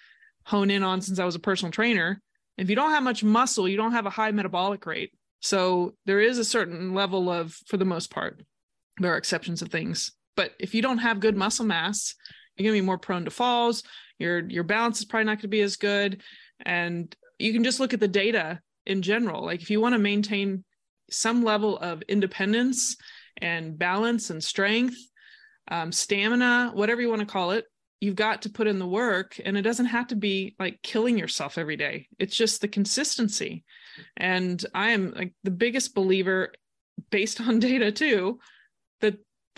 hone 0.44 0.70
in 0.70 0.82
on 0.82 1.00
since 1.00 1.18
I 1.18 1.24
was 1.24 1.34
a 1.34 1.40
personal 1.40 1.72
trainer, 1.72 2.22
if 2.56 2.70
you 2.70 2.76
don't 2.76 2.90
have 2.90 3.02
much 3.02 3.22
muscle, 3.22 3.68
you 3.68 3.76
don't 3.76 3.92
have 3.92 4.06
a 4.06 4.10
high 4.10 4.30
metabolic 4.30 4.86
rate. 4.86 5.12
So 5.40 5.94
there 6.06 6.20
is 6.20 6.38
a 6.38 6.44
certain 6.44 6.94
level 6.94 7.30
of, 7.30 7.54
for 7.66 7.76
the 7.76 7.84
most 7.84 8.10
part, 8.10 8.42
there 8.98 9.12
are 9.12 9.16
exceptions 9.16 9.62
of 9.62 9.70
things. 9.70 10.12
But 10.36 10.52
if 10.58 10.74
you 10.74 10.82
don't 10.82 10.98
have 10.98 11.20
good 11.20 11.36
muscle 11.36 11.64
mass, 11.64 12.14
you're 12.58 12.70
gonna 12.70 12.82
be 12.82 12.86
more 12.86 12.98
prone 12.98 13.24
to 13.24 13.30
falls. 13.30 13.82
Your 14.18 14.40
your 14.48 14.64
balance 14.64 14.98
is 14.98 15.04
probably 15.04 15.24
not 15.24 15.38
gonna 15.38 15.48
be 15.48 15.60
as 15.60 15.76
good. 15.76 16.22
And 16.64 17.14
you 17.38 17.52
can 17.52 17.64
just 17.64 17.80
look 17.80 17.94
at 17.94 18.00
the 18.00 18.08
data 18.08 18.60
in 18.86 19.02
general. 19.02 19.44
Like 19.44 19.62
if 19.62 19.70
you 19.70 19.80
want 19.80 19.94
to 19.94 19.98
maintain 19.98 20.64
some 21.10 21.44
level 21.44 21.78
of 21.78 22.02
independence 22.08 22.96
and 23.40 23.78
balance 23.78 24.30
and 24.30 24.42
strength, 24.42 24.96
um, 25.70 25.92
stamina, 25.92 26.72
whatever 26.74 27.00
you 27.00 27.08
want 27.08 27.20
to 27.20 27.26
call 27.26 27.52
it, 27.52 27.66
you've 28.00 28.16
got 28.16 28.42
to 28.42 28.50
put 28.50 28.66
in 28.66 28.78
the 28.78 28.86
work. 28.86 29.40
And 29.44 29.56
it 29.56 29.62
doesn't 29.62 29.86
have 29.86 30.08
to 30.08 30.16
be 30.16 30.54
like 30.58 30.82
killing 30.82 31.18
yourself 31.18 31.58
every 31.58 31.76
day. 31.76 32.08
It's 32.18 32.36
just 32.36 32.60
the 32.60 32.68
consistency. 32.68 33.64
And 34.16 34.64
I 34.74 34.90
am 34.90 35.12
like 35.12 35.32
the 35.44 35.50
biggest 35.50 35.94
believer, 35.94 36.52
based 37.10 37.40
on 37.46 37.58
data 37.58 37.92
too, 37.92 38.38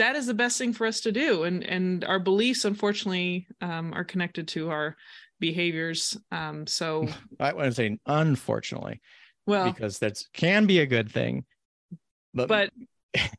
that 0.00 0.16
is 0.16 0.26
the 0.26 0.34
best 0.34 0.56
thing 0.56 0.72
for 0.72 0.86
us 0.86 1.00
to 1.02 1.12
do. 1.12 1.44
And 1.44 1.62
and 1.62 2.04
our 2.04 2.18
beliefs, 2.18 2.64
unfortunately, 2.64 3.46
um, 3.60 3.92
are 3.92 4.04
connected 4.04 4.48
to 4.48 4.70
our 4.70 4.96
behaviors. 5.38 6.16
Um, 6.32 6.66
so 6.66 7.06
I 7.40 7.52
want 7.52 7.66
to 7.66 7.72
say 7.72 7.98
unfortunately, 8.06 9.00
well, 9.46 9.70
because 9.70 9.98
that 9.98 10.22
can 10.32 10.66
be 10.66 10.80
a 10.80 10.86
good 10.86 11.12
thing, 11.12 11.44
but 12.34 12.48
but 12.48 12.70
it, 13.14 13.30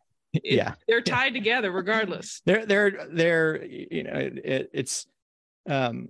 yeah, 0.44 0.76
they're 0.88 1.02
tied 1.02 1.34
together 1.34 1.72
regardless. 1.72 2.42
They're 2.46 2.66
they're 2.66 3.08
they're 3.12 3.66
you 3.66 4.04
know 4.04 4.14
it, 4.14 4.70
it's 4.74 5.08
um 5.68 6.10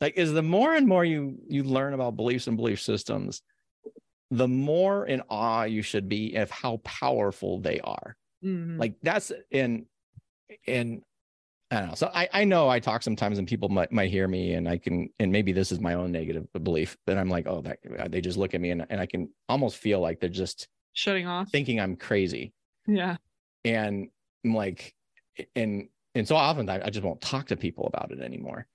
like 0.00 0.16
is 0.16 0.32
the 0.32 0.42
more 0.42 0.74
and 0.74 0.86
more 0.86 1.04
you 1.04 1.38
you 1.48 1.62
learn 1.62 1.94
about 1.94 2.16
beliefs 2.16 2.46
and 2.46 2.56
belief 2.56 2.80
systems 2.80 3.42
the 4.30 4.48
more 4.48 5.06
in 5.06 5.22
awe 5.30 5.62
you 5.62 5.80
should 5.80 6.06
be 6.08 6.34
of 6.34 6.50
how 6.50 6.76
powerful 6.84 7.60
they 7.60 7.80
are. 7.80 8.14
Mhm. 8.44 8.78
Like 8.78 8.94
that's 9.02 9.32
in 9.50 9.86
in 10.66 11.02
I 11.70 11.80
don't 11.80 11.88
know. 11.90 11.94
So 11.96 12.10
I 12.14 12.28
I 12.32 12.44
know 12.44 12.68
I 12.68 12.80
talk 12.80 13.02
sometimes 13.02 13.38
and 13.38 13.46
people 13.46 13.68
might 13.68 13.92
might 13.92 14.10
hear 14.10 14.26
me 14.26 14.54
and 14.54 14.68
I 14.68 14.78
can 14.78 15.10
and 15.18 15.30
maybe 15.30 15.52
this 15.52 15.70
is 15.72 15.80
my 15.80 15.94
own 15.94 16.12
negative 16.12 16.46
belief 16.62 16.96
that 17.06 17.18
I'm 17.18 17.28
like 17.28 17.46
oh 17.46 17.60
that 17.62 17.78
they 18.10 18.20
just 18.20 18.38
look 18.38 18.54
at 18.54 18.60
me 18.60 18.70
and 18.70 18.86
and 18.88 19.00
I 19.00 19.06
can 19.06 19.28
almost 19.48 19.76
feel 19.76 20.00
like 20.00 20.20
they're 20.20 20.30
just 20.30 20.68
shutting 20.94 21.26
off. 21.26 21.48
thinking 21.50 21.78
I'm 21.80 21.94
crazy 21.96 22.52
Yeah. 22.86 23.16
and 23.64 24.08
I'm 24.44 24.54
like 24.54 24.94
and 25.54 25.88
and 26.14 26.26
so 26.26 26.36
often 26.36 26.68
I, 26.70 26.86
I 26.86 26.90
just 26.90 27.04
won't 27.04 27.20
talk 27.20 27.48
to 27.48 27.56
people 27.56 27.86
about 27.86 28.10
it 28.12 28.20
anymore. 28.20 28.66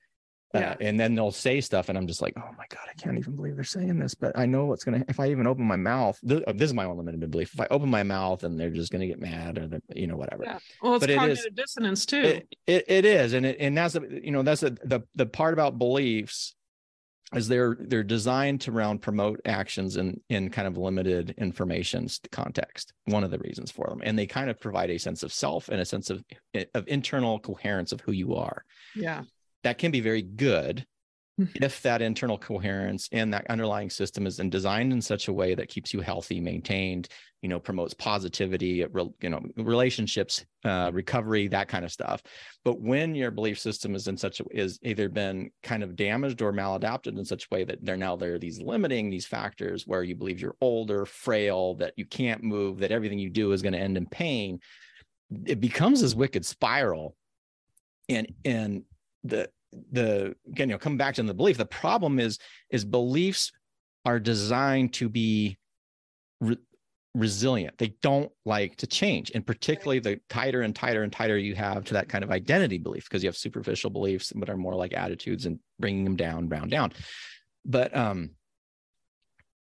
Uh, 0.56 0.60
Yeah. 0.60 0.76
and 0.82 1.00
then 1.00 1.16
they'll 1.16 1.32
say 1.32 1.60
stuff, 1.62 1.90
and 1.90 1.98
I'm 1.98 2.06
just 2.06 2.22
like, 2.22 2.34
oh 2.38 2.50
my 2.58 2.66
god, 2.70 2.88
I 2.88 2.94
can't 2.94 3.18
even 3.18 3.36
believe 3.36 3.56
they're 3.56 3.64
saying 3.64 3.98
this. 3.98 4.14
But 4.14 4.38
I 4.38 4.46
know 4.46 4.66
what's 4.66 4.84
gonna. 4.84 5.04
If 5.08 5.20
I 5.20 5.32
even 5.32 5.48
open 5.48 5.66
my 5.66 5.76
mouth, 5.78 6.20
th- 6.28 6.44
this 6.56 6.70
is 6.70 6.74
my 6.76 6.86
own 6.86 6.98
limited 6.98 7.32
belief. 7.32 7.54
If 7.54 7.60
I 7.60 7.68
open 7.72 7.90
my 7.90 8.04
mouth, 8.04 8.44
and 8.44 8.60
they're 8.60 8.70
just 8.70 8.92
gonna 8.92 9.08
get 9.08 9.20
mad, 9.20 9.58
or 9.58 9.80
you 9.96 10.06
know 10.08 10.16
whatever. 10.16 10.44
Yeah. 10.44 10.60
Well, 10.82 10.96
it's 10.96 11.02
But 11.02 11.10
it 11.10 11.14
is- 11.14 11.20
cognitive 11.40 11.56
dissonance 11.56 12.06
too. 12.06 12.22
It, 12.22 12.56
it, 12.68 12.86
it 12.88 13.06
is, 13.06 13.34
and 13.34 13.46
it, 13.48 13.58
and 13.60 13.76
that's 13.78 13.96
the 13.96 14.22
you 14.24 14.32
know 14.32 14.44
that's 14.44 14.62
the, 14.62 14.78
the 14.84 15.02
the 15.16 15.26
part 15.26 15.54
about 15.54 15.80
beliefs 15.80 16.56
is 17.34 17.48
they're 17.48 17.76
they're 17.80 18.04
designed 18.04 18.62
to 18.62 18.72
round 18.72 19.02
promote 19.02 19.42
actions 19.46 19.98
in 19.98 20.22
in 20.30 20.52
kind 20.52 20.68
of 20.68 20.78
limited 20.78 21.34
information 21.40 22.04
s- 22.04 22.20
context. 22.32 22.94
One 23.06 23.24
of 23.24 23.32
the 23.32 23.40
reasons 23.40 23.72
for 23.72 23.88
them, 23.88 24.02
and 24.04 24.20
they 24.20 24.28
kind 24.28 24.52
of 24.52 24.60
provide 24.60 24.92
a 24.92 25.00
sense 25.00 25.24
of 25.24 25.34
self 25.34 25.70
and 25.70 25.82
a 25.82 25.86
sense 25.86 26.12
of 26.12 26.24
of 26.76 26.88
internal 26.88 27.40
coherence 27.40 27.92
of 27.92 28.02
who 28.02 28.12
you 28.12 28.36
are. 28.36 28.64
yeah. 28.96 29.24
That 29.64 29.78
can 29.78 29.92
be 29.92 30.02
very 30.02 30.22
good 30.22 30.86
Mhm. 31.42 31.64
if 31.64 31.82
that 31.82 32.04
internal 32.04 32.38
coherence 32.38 33.10
and 33.12 33.34
that 33.34 33.48
underlying 33.50 33.90
system 33.90 34.28
is 34.28 34.38
designed 34.38 34.94
in 34.94 35.02
such 35.02 35.28
a 35.28 35.34
way 35.34 35.56
that 35.56 35.68
keeps 35.68 35.92
you 35.92 36.00
healthy, 36.02 36.40
maintained, 36.40 37.08
you 37.42 37.50
know, 37.50 37.60
promotes 37.60 37.96
positivity, 37.96 38.86
you 39.20 39.30
know, 39.30 39.42
relationships, 39.58 40.46
uh, 40.64 40.92
recovery, 40.94 41.48
that 41.48 41.68
kind 41.68 41.84
of 41.86 41.92
stuff. 41.92 42.22
But 42.64 42.82
when 42.82 43.16
your 43.16 43.32
belief 43.32 43.58
system 43.58 43.96
is 43.96 44.08
in 44.08 44.16
such 44.16 44.42
a, 44.42 44.46
is 44.52 44.78
either 44.84 45.10
been 45.10 45.50
kind 45.64 45.82
of 45.82 45.96
damaged 45.96 46.44
or 46.44 46.54
maladapted 46.54 47.18
in 47.18 47.26
such 47.26 47.46
a 47.46 47.56
way 47.56 47.64
that 47.64 47.84
there 47.84 47.98
now 47.98 48.16
there 48.16 48.36
are 48.36 48.40
these 48.40 48.62
limiting 48.62 49.10
these 49.10 49.26
factors 49.26 49.88
where 49.88 50.04
you 50.04 50.16
believe 50.16 50.40
you're 50.40 50.56
older, 50.62 51.04
frail, 51.04 51.74
that 51.78 51.94
you 51.98 52.06
can't 52.06 52.44
move, 52.44 52.78
that 52.78 52.92
everything 52.92 53.18
you 53.18 53.32
do 53.32 53.54
is 53.54 53.64
going 53.64 53.74
to 53.74 53.80
end 53.80 53.98
in 53.98 54.06
pain, 54.06 54.60
it 55.48 55.60
becomes 55.60 56.02
this 56.02 56.14
wicked 56.14 56.46
spiral. 56.46 57.16
And 58.08 58.32
and 58.46 58.84
the 59.24 59.50
the 59.92 60.36
again, 60.48 60.70
you 60.70 60.76
know, 60.76 60.80
come 60.80 60.98
back 60.98 61.16
to 61.16 61.24
the 61.24 61.34
belief. 61.34 61.58
The 61.58 61.66
problem 61.66 62.20
is 62.20 62.40
is 62.70 62.86
beliefs 62.86 63.52
are 64.06 64.20
designed 64.20 64.94
to 64.94 65.10
be 65.10 65.58
re- 66.42 66.58
resilient. 67.16 67.78
They 67.78 67.96
don't 68.02 68.32
like 68.46 68.76
to 68.78 68.88
change, 68.88 69.32
and 69.34 69.46
particularly 69.46 70.00
the 70.00 70.20
tighter 70.30 70.62
and 70.62 70.76
tighter 70.76 71.04
and 71.04 71.12
tighter 71.12 71.38
you 71.38 71.56
have 71.56 71.86
to 71.86 71.94
that 71.94 72.10
kind 72.10 72.24
of 72.24 72.32
identity 72.32 72.78
belief, 72.78 73.06
because 73.06 73.24
you 73.24 73.28
have 73.28 73.38
superficial 73.38 73.90
beliefs 73.90 74.32
but 74.36 74.50
are 74.50 74.58
more 74.58 74.76
like 74.76 74.94
attitudes 74.94 75.46
and 75.46 75.60
bringing 75.80 76.04
them 76.04 76.16
down, 76.16 76.50
down, 76.50 76.70
down. 76.70 76.92
But 77.66 77.96
um, 77.96 78.32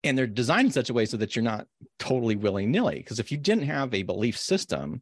and 0.04 0.18
they're 0.18 0.28
designed 0.28 0.68
in 0.68 0.72
such 0.72 0.90
a 0.90 0.94
way 0.94 1.06
so 1.06 1.18
that 1.18 1.36
you're 1.36 1.44
not 1.44 1.68
totally 2.00 2.36
willy 2.36 2.66
nilly. 2.66 2.96
Because 2.96 3.20
if 3.20 3.32
you 3.32 3.38
didn't 3.38 3.66
have 3.66 3.94
a 3.94 4.04
belief 4.04 4.38
system, 4.38 5.02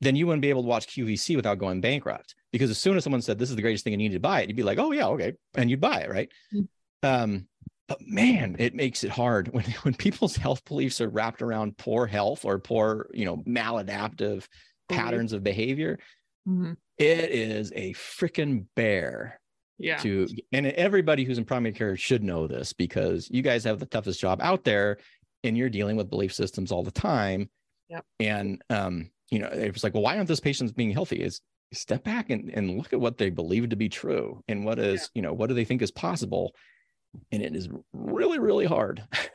then 0.00 0.16
you 0.16 0.26
wouldn't 0.26 0.42
be 0.42 0.50
able 0.50 0.62
to 0.62 0.68
watch 0.68 0.88
QVC 0.88 1.36
without 1.36 1.58
going 1.58 1.80
bankrupt. 1.80 2.34
Because 2.54 2.70
as 2.70 2.78
soon 2.78 2.96
as 2.96 3.02
someone 3.02 3.20
said 3.20 3.36
this 3.36 3.50
is 3.50 3.56
the 3.56 3.62
greatest 3.62 3.82
thing 3.82 3.94
and 3.94 4.00
you 4.00 4.08
need 4.08 4.14
to 4.14 4.20
buy 4.20 4.40
it, 4.42 4.48
you'd 4.48 4.54
be 4.56 4.62
like, 4.62 4.78
oh 4.78 4.92
yeah, 4.92 5.08
okay, 5.08 5.32
and 5.56 5.68
you'd 5.68 5.80
buy 5.80 6.02
it, 6.02 6.10
right? 6.10 6.28
Mm. 6.54 6.68
Um, 7.02 7.48
but 7.88 7.98
man, 8.00 8.54
it 8.60 8.74
makes 8.76 9.02
it 9.02 9.10
hard 9.10 9.48
when 9.52 9.64
when 9.82 9.94
people's 9.94 10.36
health 10.36 10.64
beliefs 10.64 11.00
are 11.00 11.08
wrapped 11.08 11.42
around 11.42 11.76
poor 11.78 12.06
health 12.06 12.44
or 12.44 12.58
poor, 12.60 13.08
you 13.12 13.24
know, 13.24 13.38
maladaptive 13.38 14.46
Belief. 14.88 15.02
patterns 15.02 15.32
of 15.32 15.42
behavior. 15.42 15.98
Mhm. 16.48 16.76
It 16.98 17.30
is 17.30 17.72
a 17.74 17.92
freaking 17.94 18.66
bear 18.76 19.40
Yeah. 19.78 19.96
to 19.98 20.28
and 20.52 20.66
everybody 20.68 21.24
who's 21.24 21.38
in 21.38 21.44
primary 21.44 21.74
care 21.74 21.96
should 21.96 22.22
know 22.22 22.46
this 22.46 22.72
because 22.72 23.28
you 23.30 23.42
guys 23.42 23.64
have 23.64 23.80
the 23.80 23.86
toughest 23.86 24.20
job 24.20 24.40
out 24.40 24.62
there 24.62 24.98
and 25.42 25.58
you're 25.58 25.68
dealing 25.68 25.96
with 25.96 26.08
belief 26.08 26.32
systems 26.32 26.70
all 26.70 26.84
the 26.84 26.92
time 26.92 27.50
Yep. 27.90 28.04
and 28.20 28.62
um 28.70 29.10
you 29.30 29.40
know 29.40 29.48
it 29.48 29.72
was 29.72 29.82
like 29.82 29.92
well 29.94 30.02
why 30.04 30.16
aren't 30.16 30.28
those 30.28 30.40
patients 30.40 30.70
being 30.72 30.90
healthy 30.92 31.20
is 31.20 31.40
step 31.74 32.04
back 32.04 32.30
and, 32.30 32.50
and 32.50 32.76
look 32.76 32.92
at 32.92 33.00
what 33.00 33.18
they 33.18 33.30
believe 33.30 33.68
to 33.68 33.76
be 33.76 33.88
true 33.88 34.42
and 34.48 34.64
what 34.64 34.78
is 34.78 35.10
you 35.14 35.22
know 35.22 35.32
what 35.32 35.48
do 35.48 35.54
they 35.54 35.64
think 35.64 35.82
is 35.82 35.90
possible 35.90 36.54
and 37.32 37.42
it 37.42 37.54
is 37.54 37.68
really 37.92 38.38
really 38.38 38.66
hard 38.66 39.02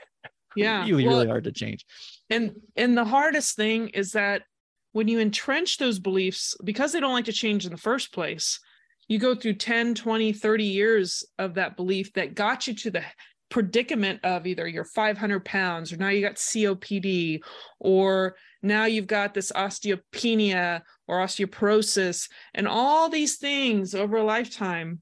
Yeah. 0.56 0.84
really 0.84 1.06
Well, 1.06 1.18
really 1.18 1.28
hard 1.28 1.44
to 1.44 1.52
change 1.52 1.86
and 2.30 2.54
and 2.76 2.98
the 2.98 3.06
hardest 3.06 3.56
thing 3.56 3.90
is 3.90 4.14
that 4.14 4.44
when 4.92 5.08
you 5.08 5.20
entrench 5.20 5.78
those 5.78 6.00
beliefs 6.00 6.56
because 6.64 6.92
they 6.92 7.00
don't 7.00 7.14
like 7.14 7.26
to 7.26 7.34
change 7.34 7.66
in 7.66 7.72
the 7.72 7.78
first 7.78 8.12
place 8.12 8.60
you 9.08 9.20
go 9.20 9.36
through 9.36 9.54
10 9.54 9.96
20 9.96 10.34
30 10.34 10.64
years 10.64 11.24
of 11.38 11.54
that 11.56 11.76
belief 11.76 12.12
that 12.14 12.36
got 12.36 12.68
you 12.68 12.74
to 12.74 12.92
the 12.92 13.04
predicament 13.50 14.20
of 14.24 14.46
either 14.46 14.68
you're 14.68 14.86
500 14.86 15.44
pounds 15.44 15.92
or 15.92 15.98
now 15.98 16.10
you 16.10 16.22
got 16.22 16.36
copd 16.36 17.40
or 17.80 18.36
now 18.62 18.86
you've 18.86 19.08
got 19.08 19.34
this 19.34 19.52
osteopenia 19.52 20.82
or 21.10 21.20
osteoporosis 21.20 22.30
and 22.54 22.68
all 22.68 23.10
these 23.10 23.38
things 23.38 23.94
over 23.94 24.18
a 24.18 24.24
lifetime 24.24 25.02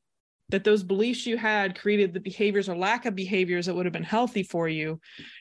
that 0.50 0.64
those 0.64 0.82
beliefs 0.82 1.26
you 1.26 1.38
had 1.38 1.78
created 1.78 2.14
the 2.14 2.20
behaviors 2.22 2.70
or 2.70 2.76
lack 2.76 3.06
of 3.06 3.14
behaviors 3.14 3.66
that 3.66 3.76
would 3.76 3.86
have 3.86 3.94
been 3.94 4.04
healthy 4.04 4.44
for 4.44 4.68
you 4.68 5.00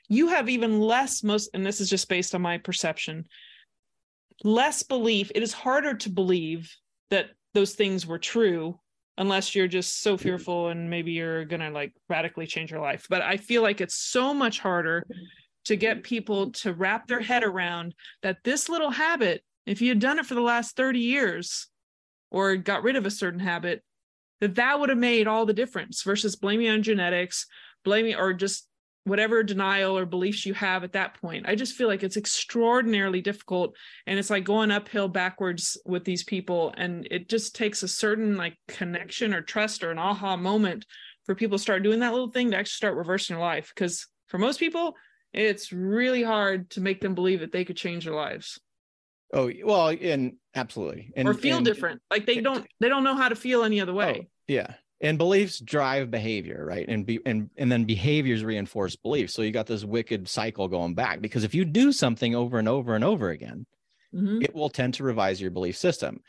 you 0.09 0.29
have 0.29 0.49
even 0.49 0.81
less 0.81 1.23
most 1.23 1.49
and 1.55 1.65
this 1.65 1.81
is 1.81 1.89
just 1.89 2.09
based 2.09 2.35
on 2.35 2.43
my 2.43 2.59
perception 2.59 3.25
less 4.45 4.83
belief. 4.83 5.31
It 5.35 5.43
is 5.43 5.53
harder 5.53 5.95
to 5.95 6.11
believe 6.11 6.75
that 7.11 7.31
those 7.55 7.75
things 7.75 8.07
were 8.07 8.19
true 8.19 8.79
unless 9.19 9.55
you're 9.55 9.69
just 9.69 10.03
so 10.03 10.17
fearful 10.17 10.69
and 10.69 10.91
maybe 10.91 11.13
you're 11.13 11.47
going 11.47 11.61
to 11.61 11.71
like 11.71 11.93
radically 12.09 12.47
change 12.47 12.71
your 12.71 12.81
life. 12.81 13.07
But 13.09 13.23
i 13.23 13.37
feel 13.37 13.63
like 13.63 13.81
it's 13.81 13.95
so 13.95 14.35
much 14.35 14.61
harder 14.61 15.05
to 15.65 15.77
get 15.77 16.03
people 16.03 16.53
to 16.53 16.75
wrap 16.75 17.07
their 17.09 17.21
head 17.21 17.43
around 17.43 17.95
that 18.23 18.39
this 18.45 18.69
little 18.69 18.91
habit 18.91 19.43
if 19.67 19.83
you 19.83 19.89
had 19.89 19.99
done 19.99 20.19
it 20.19 20.27
for 20.27 20.35
the 20.35 20.41
last 20.41 20.77
30 20.77 21.01
years 21.01 21.69
or 22.31 22.57
got 22.57 22.83
rid 22.83 22.97
of 22.97 23.07
a 23.07 23.11
certain 23.11 23.41
habit 23.41 23.83
that 24.41 24.55
that 24.57 24.79
would 24.79 24.89
have 24.89 24.99
made 24.99 25.27
all 25.27 25.47
the 25.47 25.53
difference 25.53 26.03
versus 26.03 26.37
blaming 26.37 26.69
on 26.69 26.83
genetics 26.83 27.47
blaming 27.87 28.17
or 28.17 28.35
just 28.35 28.69
whatever 29.05 29.45
denial 29.45 29.97
or 29.97 30.05
beliefs 30.05 30.45
you 30.45 30.53
have 30.53 30.83
at 30.83 30.93
that 30.93 31.15
point. 31.21 31.49
I 31.49 31.55
just 31.55 31.77
feel 31.77 31.87
like 31.87 32.03
it's 32.03 32.17
extraordinarily 32.17 33.23
difficult 33.23 33.77
and 34.07 34.19
it's 34.19 34.31
like 34.31 34.43
going 34.43 34.73
uphill 34.73 35.07
backwards 35.07 35.79
with 35.87 36.05
these 36.05 36.25
people 36.25 36.75
and 36.77 37.07
it 37.11 37.29
just 37.29 37.55
takes 37.55 37.85
a 37.85 37.89
certain 37.89 38.37
like 38.37 38.57
connection 38.67 39.33
or 39.33 39.41
trust 39.41 39.85
or 39.85 39.93
an 39.93 39.99
aha 39.99 40.37
moment 40.37 40.85
for 41.25 41.37
people 41.37 41.57
to 41.57 41.63
start 41.63 41.85
doing 41.85 42.01
that 42.01 42.13
little 42.13 42.31
thing 42.31 42.51
to 42.51 42.57
actually 42.57 42.71
start 42.71 42.97
reversing 42.97 43.37
their 43.37 43.45
life 43.45 43.71
because 43.73 44.09
for 44.27 44.39
most 44.39 44.59
people 44.59 44.97
it's 45.33 45.73
really 45.73 46.25
hard 46.25 46.69
to 46.71 46.81
make 46.81 47.01
them 47.01 47.15
believe 47.15 47.41
that 47.41 47.53
they 47.53 47.65
could 47.65 47.77
change 47.77 48.05
their 48.05 48.15
lives. 48.15 48.59
Oh, 49.33 49.51
well, 49.65 49.89
and 49.89 50.37
absolutely. 50.55 51.13
And 51.17 51.29
or 51.29 51.35
feel 51.35 51.57
and, 51.57 51.67
different. 51.67 52.01
Like 52.11 52.27
they 52.27 52.41
don't 52.41 52.67
they 52.81 52.89
don't 52.89 53.05
know 53.05 53.17
how 53.17 53.29
to 53.29 53.37
feel 53.37 53.65
any 53.65 53.81
other 53.81 53.93
way. 53.95 54.23
Oh, 54.23 54.31
yeah 54.47 54.75
and 55.01 55.19
beliefs 55.19 55.59
drive 55.61 56.11
behavior 56.11 56.65
right 56.67 56.89
and 56.89 57.05
be 57.05 57.21
and 57.27 57.51
and 57.57 57.71
then 57.71 57.85
behaviors 57.85 58.45
reinforce 58.45 58.97
beliefs 58.97 59.35
so 59.35 59.43
you 59.43 59.51
got 59.51 59.67
this 59.67 59.85
wicked 59.85 60.29
cycle 60.29 60.69
going 60.69 60.95
back 60.95 61.21
because 61.21 61.45
if 61.45 61.55
you 61.55 61.65
do 61.65 61.93
something 61.93 62.35
over 62.35 62.59
and 62.59 62.69
over 62.69 62.95
and 62.95 63.05
over 63.05 63.31
again 63.31 63.67
mm-hmm. 64.15 64.41
it 64.43 64.55
will 64.55 64.71
tend 64.71 64.95
to 64.95 65.05
revise 65.05 65.41
your 65.41 65.51
belief 65.51 65.77
system 65.77 66.21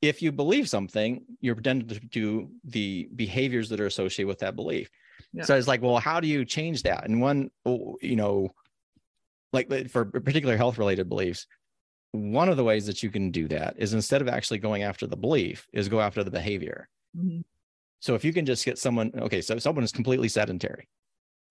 if 0.00 0.22
you 0.22 0.32
believe 0.32 0.68
something 0.68 1.24
you're 1.40 1.54
tend 1.56 1.88
to 1.88 2.00
do 2.00 2.50
the 2.64 3.08
behaviors 3.14 3.68
that 3.68 3.80
are 3.80 3.86
associated 3.86 4.28
with 4.28 4.38
that 4.38 4.56
belief 4.56 4.88
yeah. 5.32 5.44
so 5.44 5.56
it's 5.56 5.68
like 5.68 5.82
well 5.82 5.98
how 5.98 6.20
do 6.20 6.28
you 6.28 6.44
change 6.44 6.82
that 6.82 7.06
and 7.06 7.20
one, 7.20 7.50
you 8.00 8.16
know 8.16 8.48
like 9.52 9.90
for 9.90 10.04
particular 10.06 10.56
health 10.56 10.78
related 10.78 11.08
beliefs 11.08 11.46
one 12.12 12.48
of 12.48 12.56
the 12.56 12.64
ways 12.64 12.86
that 12.86 13.02
you 13.02 13.10
can 13.10 13.30
do 13.30 13.46
that 13.48 13.74
is 13.76 13.94
instead 13.94 14.22
of 14.22 14.28
actually 14.28 14.58
going 14.58 14.82
after 14.82 15.06
the 15.06 15.16
belief 15.16 15.66
is 15.72 15.88
go 15.88 16.00
after 16.00 16.24
the 16.24 16.30
behavior 16.30 16.88
mm-hmm. 17.16 17.40
So 18.00 18.14
if 18.14 18.24
you 18.24 18.32
can 18.32 18.46
just 18.46 18.64
get 18.64 18.78
someone, 18.78 19.10
okay, 19.18 19.40
so 19.40 19.58
someone 19.58 19.84
is 19.84 19.92
completely 19.92 20.28
sedentary. 20.28 20.88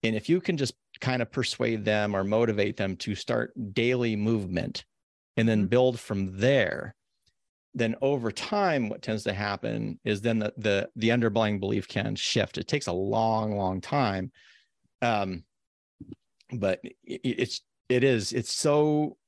And 0.02 0.14
if 0.14 0.28
you 0.28 0.40
can 0.40 0.56
just 0.56 0.74
kind 1.00 1.20
of 1.20 1.32
persuade 1.32 1.84
them 1.84 2.14
or 2.14 2.24
motivate 2.24 2.76
them 2.76 2.96
to 2.98 3.14
start 3.14 3.52
daily 3.74 4.14
movement 4.16 4.84
and 5.36 5.48
then 5.48 5.60
mm-hmm. 5.60 5.68
build 5.68 6.00
from 6.00 6.38
there, 6.38 6.94
then 7.74 7.94
over 8.00 8.30
time, 8.30 8.88
what 8.88 9.02
tends 9.02 9.24
to 9.24 9.34
happen 9.34 10.00
is 10.04 10.22
then 10.22 10.38
the 10.38 10.52
the, 10.56 10.88
the 10.96 11.12
underlying 11.12 11.60
belief 11.60 11.86
can 11.88 12.14
shift. 12.16 12.56
It 12.56 12.68
takes 12.68 12.86
a 12.86 12.92
long, 12.92 13.56
long 13.56 13.82
time. 13.82 14.32
Um, 15.02 15.44
but 16.52 16.80
it, 16.82 17.20
it's 17.22 17.60
it 17.90 18.02
is 18.02 18.32
it's 18.32 18.54
so 18.54 19.18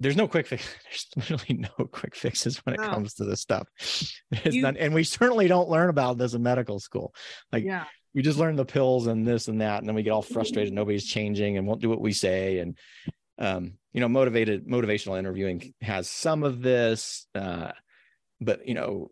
there's 0.00 0.16
no 0.16 0.28
quick 0.28 0.46
fix. 0.46 0.66
There's 1.14 1.30
literally 1.30 1.60
no 1.60 1.86
quick 1.86 2.14
fixes 2.14 2.58
when 2.58 2.74
it 2.74 2.80
no. 2.80 2.88
comes 2.88 3.14
to 3.14 3.24
this 3.24 3.40
stuff. 3.40 3.66
You, 4.44 4.62
not, 4.62 4.76
and 4.76 4.92
we 4.92 5.04
certainly 5.04 5.48
don't 5.48 5.70
learn 5.70 5.88
about 5.88 6.18
this 6.18 6.34
in 6.34 6.42
medical 6.42 6.78
school. 6.78 7.14
Like, 7.52 7.64
yeah. 7.64 7.84
we 8.14 8.22
just 8.22 8.38
learn 8.38 8.56
the 8.56 8.64
pills 8.64 9.06
and 9.06 9.26
this 9.26 9.48
and 9.48 9.60
that, 9.60 9.78
and 9.78 9.88
then 9.88 9.94
we 9.94 10.02
get 10.02 10.10
all 10.10 10.22
frustrated. 10.22 10.74
Nobody's 10.74 11.06
changing 11.06 11.56
and 11.56 11.66
won't 11.66 11.80
do 11.80 11.88
what 11.88 12.00
we 12.00 12.12
say. 12.12 12.58
And 12.58 12.76
um, 13.38 13.74
you 13.92 14.00
know, 14.00 14.08
motivated 14.08 14.66
motivational 14.66 15.18
interviewing 15.18 15.72
has 15.80 16.08
some 16.08 16.42
of 16.42 16.60
this, 16.60 17.26
uh, 17.34 17.72
but 18.40 18.66
you 18.66 18.74
know, 18.74 19.10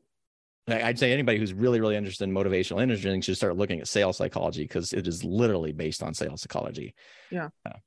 I'd 0.67 0.99
say 0.99 1.13
anybody 1.13 1.39
who's 1.39 1.53
really, 1.53 1.81
really 1.81 1.97
interested 1.97 2.25
in 2.25 2.35
motivational 2.35 2.83
interviewing 2.83 3.21
should 3.21 3.37
start 3.37 3.57
looking 3.57 3.81
at 3.81 3.89
sales 3.89 4.17
psychology 4.17 4.63
because 4.63 4.93
it 4.93 5.07
is 5.07 5.23
literally 5.23 5.73
based 5.73 6.03
on 6.03 6.15
sales 6.15 6.43
psychology. 6.43 6.95
Yeah. 7.31 7.49
Uh, 7.67 7.79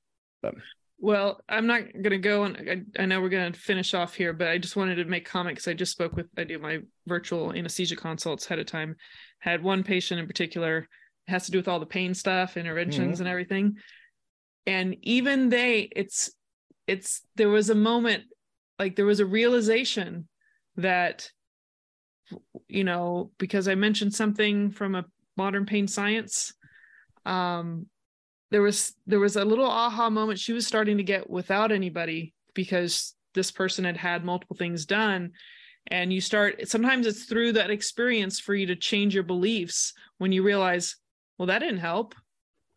but 0.42 0.56
well, 1.00 1.42
I'm 1.48 1.68
not 1.68 1.92
going 1.94 2.10
to 2.10 2.18
go 2.18 2.44
and 2.44 2.88
I, 2.98 3.04
I, 3.04 3.06
know 3.06 3.22
we're 3.22 3.30
going 3.30 3.54
to 3.54 3.60
finish 3.60 3.94
off 3.94 4.16
here, 4.16 4.34
but 4.34 4.48
I 4.48 4.58
just 4.58 4.76
wanted 4.76 4.96
to 4.96 5.06
make 5.06 5.26
comment 5.26 5.56
because 5.56 5.68
I 5.68 5.74
just 5.74 5.92
spoke 5.92 6.16
with, 6.16 6.28
I 6.38 6.44
do 6.44 6.58
my 6.58 6.80
virtual 7.06 7.54
anesthesia 7.54 7.96
consults 7.96 8.46
ahead 8.46 8.60
of 8.60 8.66
time. 8.66 8.96
Had 9.40 9.64
one 9.64 9.84
patient 9.84 10.20
in 10.20 10.26
particular, 10.26 10.80
it 11.28 11.32
has 11.32 11.46
to 11.46 11.52
do 11.52 11.60
with 11.60 11.68
all 11.68 11.80
the 11.80 11.86
pain 11.86 12.16
stuff, 12.16 12.58
interventions 12.58 13.16
mm-hmm. 13.16 13.22
and 13.22 13.30
everything. 13.30 13.76
And 14.66 14.98
even 15.04 15.50
they, 15.50 15.90
it's, 15.96 16.32
it's, 16.88 17.22
there 17.36 17.50
was 17.50 17.70
a 17.70 17.76
moment, 17.76 18.24
like 18.80 18.96
there 18.96 19.06
was 19.06 19.20
a 19.20 19.26
realization 19.26 20.28
that, 20.78 21.30
you 22.68 22.84
know, 22.84 23.32
because 23.38 23.68
I 23.68 23.76
mentioned 23.76 24.16
something 24.16 24.72
from 24.72 24.96
a 24.96 25.06
modern 25.38 25.68
pain 25.68 25.88
science, 25.88 26.54
um, 27.26 27.86
there 28.52 28.62
was 28.62 28.94
there 29.06 29.20
was 29.20 29.36
a 29.36 29.46
little 29.46 29.66
aha 29.66 30.10
moment 30.10 30.40
she 30.40 30.54
was 30.54 30.66
starting 30.66 30.98
to 30.98 31.04
get 31.04 31.30
without 31.30 31.72
anybody 31.72 32.34
because 32.54 33.14
this 33.34 33.52
person 33.52 33.86
had 33.86 33.98
had 33.98 34.26
multiple 34.26 34.56
things 34.56 34.86
done. 34.86 35.32
And 35.90 36.12
you 36.12 36.20
start 36.20 36.68
sometimes 36.68 37.08
it's 37.08 37.26
through 37.26 37.54
that 37.54 37.70
experience 37.70 38.40
for 38.40 38.54
you 38.54 38.66
to 38.68 38.76
change 38.76 39.14
your 39.14 39.24
beliefs 39.24 39.94
when 40.18 40.32
you 40.32 40.44
realize 40.44 40.96
well 41.38 41.48
that 41.48 41.60
didn't 41.60 41.80
help. 41.80 42.16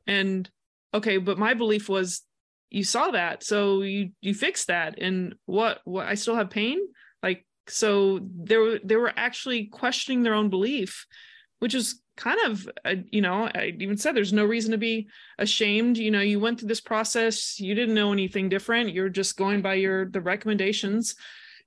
And 0.06 0.48
okay 0.92 1.18
but 1.18 1.38
my 1.38 1.54
belief 1.54 1.88
was 1.88 2.22
you 2.70 2.84
saw 2.84 3.10
that 3.10 3.42
so 3.42 3.82
you 3.82 4.10
you 4.20 4.34
fixed 4.34 4.68
that. 4.68 5.00
And 5.00 5.34
what 5.46 5.80
what 5.84 6.06
I 6.06 6.14
still 6.14 6.36
have 6.36 6.50
pain? 6.50 6.78
Like 7.22 7.46
so 7.68 8.20
they 8.44 8.56
were 8.56 8.78
they 8.84 8.96
were 8.96 9.12
actually 9.16 9.66
questioning 9.66 10.22
their 10.22 10.34
own 10.34 10.50
belief 10.50 11.06
which 11.60 11.74
is 11.74 12.02
kind 12.16 12.38
of 12.44 12.68
uh, 12.84 12.96
you 13.10 13.22
know 13.22 13.48
i 13.54 13.72
even 13.78 13.96
said 13.96 14.14
there's 14.14 14.32
no 14.32 14.44
reason 14.44 14.72
to 14.72 14.78
be 14.78 15.08
ashamed. 15.38 15.96
You 15.96 16.10
know 16.10 16.20
you 16.20 16.38
went 16.38 16.60
through 16.60 16.68
this 16.68 16.80
process. 16.80 17.58
You 17.58 17.74
didn't 17.74 17.94
know 17.94 18.12
anything 18.12 18.48
different. 18.48 18.92
You're 18.92 19.08
just 19.08 19.36
going 19.36 19.62
by 19.62 19.74
your 19.74 20.08
the 20.08 20.20
recommendations. 20.20 21.16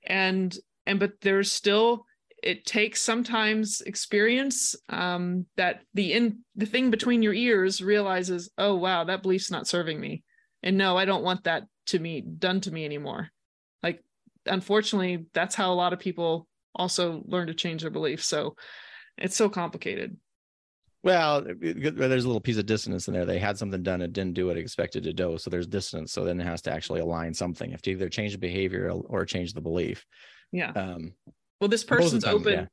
And 0.06 0.56
and 0.86 1.00
but 1.00 1.14
there's 1.22 1.52
still 1.52 2.06
it 2.42 2.66
takes 2.66 3.02
sometimes 3.02 3.82
experience 3.82 4.76
um, 4.90 5.46
that 5.56 5.82
the 5.94 6.14
in 6.14 6.40
the 6.56 6.66
thing 6.66 6.92
between 6.92 7.24
your 7.24 7.34
ears 7.34 7.82
realizes 7.82 8.52
oh 8.58 8.76
wow 8.76 9.06
that 9.06 9.24
belief's 9.24 9.52
not 9.52 9.68
serving 9.68 10.00
me. 10.00 10.24
And 10.62 10.78
no 10.78 10.98
i 10.98 11.06
don't 11.06 11.24
want 11.24 11.46
that 11.46 11.64
to 11.88 12.00
me 12.00 12.22
done 12.22 12.62
to 12.62 12.72
me 12.72 12.86
anymore. 12.86 13.30
Like 13.82 14.04
unfortunately 14.46 15.26
that's 15.34 15.56
how 15.56 15.74
a 15.74 15.76
lot 15.76 15.94
of 15.94 16.00
people 16.00 16.48
also 16.76 17.24
learn 17.26 17.48
to 17.48 17.54
change 17.54 17.82
their 17.82 17.92
beliefs. 17.92 18.26
So 18.26 18.56
it's 19.18 19.36
so 19.36 19.50
complicated 19.50 20.18
well, 21.04 21.42
there's 21.42 22.24
a 22.24 22.28
little 22.28 22.40
piece 22.40 22.58
of 22.58 22.66
dissonance 22.66 23.10
in 23.10 23.14
there. 23.14 23.26
They 23.26 23.38
had 23.38 23.58
something 23.58 23.84
done, 23.84 24.02
it 24.02 24.14
didn't 24.14 24.36
do 24.36 24.48
what 24.48 24.58
it 24.58 24.62
expected 24.62 25.04
to 25.04 25.12
do. 25.12 25.38
So 25.38 25.50
there's 25.50 25.68
dissonance. 25.68 26.14
So 26.14 26.24
then 26.24 26.40
it 26.40 26.46
has 26.46 26.62
to 26.62 26.72
actually 26.72 27.02
align 27.02 27.34
something. 27.34 27.74
If 27.74 27.82
to 27.84 27.92
either 27.92 28.08
change 28.08 28.32
the 28.32 28.38
behavior 28.38 28.90
or 28.90 29.26
change 29.26 29.54
the 29.54 29.60
belief. 29.60 30.06
Yeah. 30.54 30.72
Um, 30.72 31.14
well, 31.60 31.68
this 31.68 31.84
person's 31.84 32.24
time, 32.24 32.36
open. 32.36 32.54
Yeah. 32.54 32.66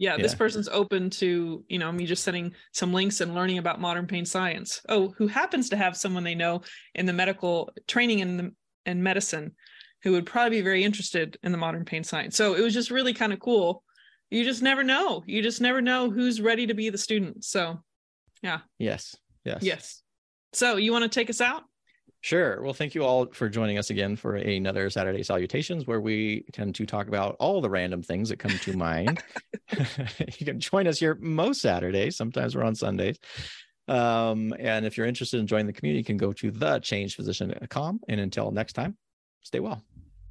Yeah, 0.00 0.14
yeah. 0.16 0.22
this 0.22 0.34
person's 0.34 0.68
open 0.68 1.10
to 1.10 1.64
you 1.66 1.78
know 1.78 1.90
me 1.90 2.06
just 2.06 2.22
sending 2.22 2.54
some 2.72 2.92
links 2.92 3.20
and 3.20 3.34
learning 3.34 3.58
about 3.58 3.80
modern 3.80 4.06
pain 4.06 4.24
science. 4.24 4.80
Oh, 4.88 5.12
who 5.16 5.26
happens 5.26 5.70
to 5.70 5.76
have 5.76 5.96
someone 5.96 6.22
they 6.22 6.36
know 6.36 6.62
in 6.94 7.04
the 7.04 7.12
medical 7.12 7.72
training 7.88 8.20
in 8.20 8.36
the 8.36 8.52
in 8.86 9.02
medicine, 9.02 9.56
who 10.04 10.12
would 10.12 10.24
probably 10.24 10.58
be 10.58 10.62
very 10.62 10.84
interested 10.84 11.36
in 11.42 11.50
the 11.50 11.58
modern 11.58 11.84
pain 11.84 12.04
science. 12.04 12.36
So 12.36 12.54
it 12.54 12.60
was 12.60 12.74
just 12.74 12.92
really 12.92 13.12
kind 13.12 13.32
of 13.32 13.40
cool 13.40 13.82
you 14.30 14.44
just 14.44 14.62
never 14.62 14.84
know. 14.84 15.22
You 15.26 15.42
just 15.42 15.60
never 15.60 15.80
know 15.80 16.10
who's 16.10 16.40
ready 16.40 16.66
to 16.66 16.74
be 16.74 16.90
the 16.90 16.98
student. 16.98 17.44
So, 17.44 17.80
yeah. 18.42 18.60
Yes. 18.78 19.16
Yes. 19.44 19.62
Yes. 19.62 20.02
So, 20.52 20.76
you 20.76 20.92
want 20.92 21.04
to 21.04 21.08
take 21.08 21.30
us 21.30 21.40
out? 21.40 21.64
Sure. 22.20 22.60
Well, 22.62 22.74
thank 22.74 22.94
you 22.94 23.04
all 23.04 23.26
for 23.32 23.48
joining 23.48 23.78
us 23.78 23.90
again 23.90 24.16
for 24.16 24.34
another 24.34 24.90
Saturday 24.90 25.22
Salutations, 25.22 25.86
where 25.86 26.00
we 26.00 26.44
tend 26.52 26.74
to 26.74 26.84
talk 26.84 27.06
about 27.06 27.36
all 27.38 27.60
the 27.60 27.70
random 27.70 28.02
things 28.02 28.28
that 28.28 28.38
come 28.38 28.58
to 28.58 28.76
mind. 28.76 29.22
you 30.38 30.44
can 30.44 30.58
join 30.58 30.86
us 30.86 30.98
here 30.98 31.16
most 31.20 31.60
Saturdays. 31.60 32.16
Sometimes 32.16 32.56
we're 32.56 32.64
on 32.64 32.74
Sundays. 32.74 33.18
Um, 33.86 34.52
and 34.58 34.84
if 34.84 34.96
you're 34.96 35.06
interested 35.06 35.40
in 35.40 35.46
joining 35.46 35.66
the 35.66 35.72
community, 35.72 35.98
you 35.98 36.04
can 36.04 36.16
go 36.16 36.32
to 36.32 36.52
thechangedphysician.com. 36.52 38.00
And 38.08 38.20
until 38.20 38.50
next 38.50 38.74
time, 38.74 38.96
stay 39.42 39.60
well. 39.60 39.82